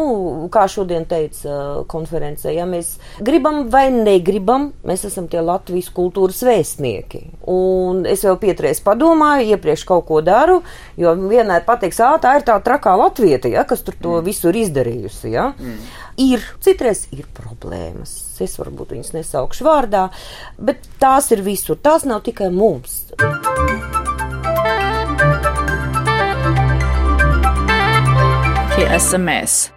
kā 0.53 0.67
šodien 0.69 1.05
teica 1.09 1.49
uh, 1.49 1.79
konferencē, 1.89 2.51
ja 2.53 2.65
mēs 2.69 2.95
gribam 3.25 3.71
vai 3.73 3.87
negribam, 3.93 4.67
mēs 4.85 5.05
esam 5.09 5.25
tie 5.31 5.41
Latvijas 5.41 5.89
kultūras 5.93 6.43
vēstnieki. 6.45 7.23
Un 7.49 8.03
es 8.09 8.25
jau 8.25 8.35
pietreiz 8.41 8.83
padomāju, 8.85 9.55
iepriekš 9.55 9.85
kaut 9.89 10.05
ko 10.09 10.21
daru, 10.25 10.59
jo 11.01 11.15
vienmēr 11.23 11.65
pateiks, 11.65 12.01
ā, 12.05 12.11
tā 12.21 12.35
ir 12.37 12.45
tā 12.45 12.59
trakā 12.65 12.93
Latvieta, 13.01 13.49
ja, 13.49 13.65
kas 13.65 13.81
tur 13.85 13.97
to 13.97 14.19
mm. 14.19 14.29
visu 14.29 14.51
ir 14.51 14.61
izdarījusi, 14.65 15.33
ja. 15.33 15.51
Mm. 15.57 15.81
Ir, 16.21 16.45
citreiz 16.65 17.07
ir 17.17 17.25
problēmas. 17.33 18.13
Es 18.45 18.59
varbūt 18.61 18.93
viņas 18.93 19.13
nesaukšu 19.17 19.65
vārdā, 19.65 20.07
bet 20.61 20.85
tās 21.01 21.33
ir 21.33 21.41
visur. 21.45 21.81
Tās 21.81 22.05
nav 22.05 22.25
tikai 22.29 22.53
mums. 22.53 23.05
Tie 23.15 23.94
esam 28.83 29.23
mēs. 29.23 29.74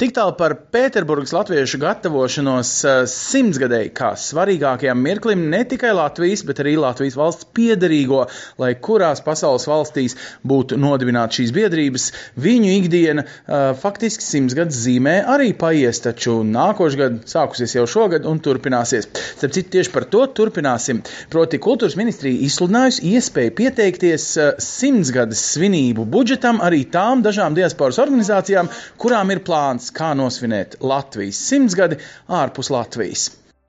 Tik 0.00 0.14
tālu 0.16 0.32
par 0.32 0.54
Pēterburgas 0.72 1.34
latviešu 1.36 1.76
gatavošanos 1.82 2.68
eh, 2.88 3.00
simtsgadēji, 3.12 3.90
kā 3.92 4.14
svarīgākajam 4.16 4.96
mirklim 5.04 5.42
ne 5.52 5.58
tikai 5.68 5.90
Latvijas, 5.92 6.40
bet 6.48 6.62
arī 6.62 6.72
Latvijas 6.80 7.18
valsts 7.20 7.44
piederīgo, 7.52 8.22
lai 8.62 8.70
kurās 8.80 9.20
pasaules 9.20 9.68
valstīs 9.68 10.16
būtu 10.40 10.78
nodibināta 10.80 11.36
šīs 11.36 11.52
biedrības. 11.52 12.06
Viņu 12.40 12.70
ikdiena 12.78 13.26
uh, 13.26 13.74
faktiski 13.82 14.24
simts 14.24 14.56
gadus 14.56 14.78
zīmē 14.86 15.18
arī 15.34 15.50
paies, 15.60 16.00
taču 16.06 16.38
nākošais 16.48 16.96
gads 16.96 17.36
sākusies 17.36 17.76
jau 17.76 17.84
šogad 17.98 18.24
un 18.30 18.40
turpināsies. 18.40 19.10
Starp 19.12 19.52
citu, 19.58 19.74
tieši 19.76 19.92
par 19.98 20.08
to 20.08 20.24
turpināsim. 20.40 21.04
Proti, 21.28 21.60
kultūras 21.60 21.98
ministrija 22.00 22.40
izsludinājusi 22.48 23.04
iespēju 23.18 23.56
pieteikties 23.60 24.30
uh, 24.40 24.50
simtsgades 24.64 25.44
svinību 25.58 26.08
budžetam 26.16 26.64
arī 26.64 26.86
tām 26.88 27.20
dažām 27.26 27.60
diasporas 27.60 28.00
organizācijām, 28.00 28.72
kurām 28.96 29.36
ir 29.36 29.44
plāns 29.44 29.89
kā 29.98 30.12
nosvinēt 30.18 30.78
Latvijas 30.92 31.40
simtsgadi 31.50 31.98
ārpus 32.40 32.70
Latvijas. 32.74 33.28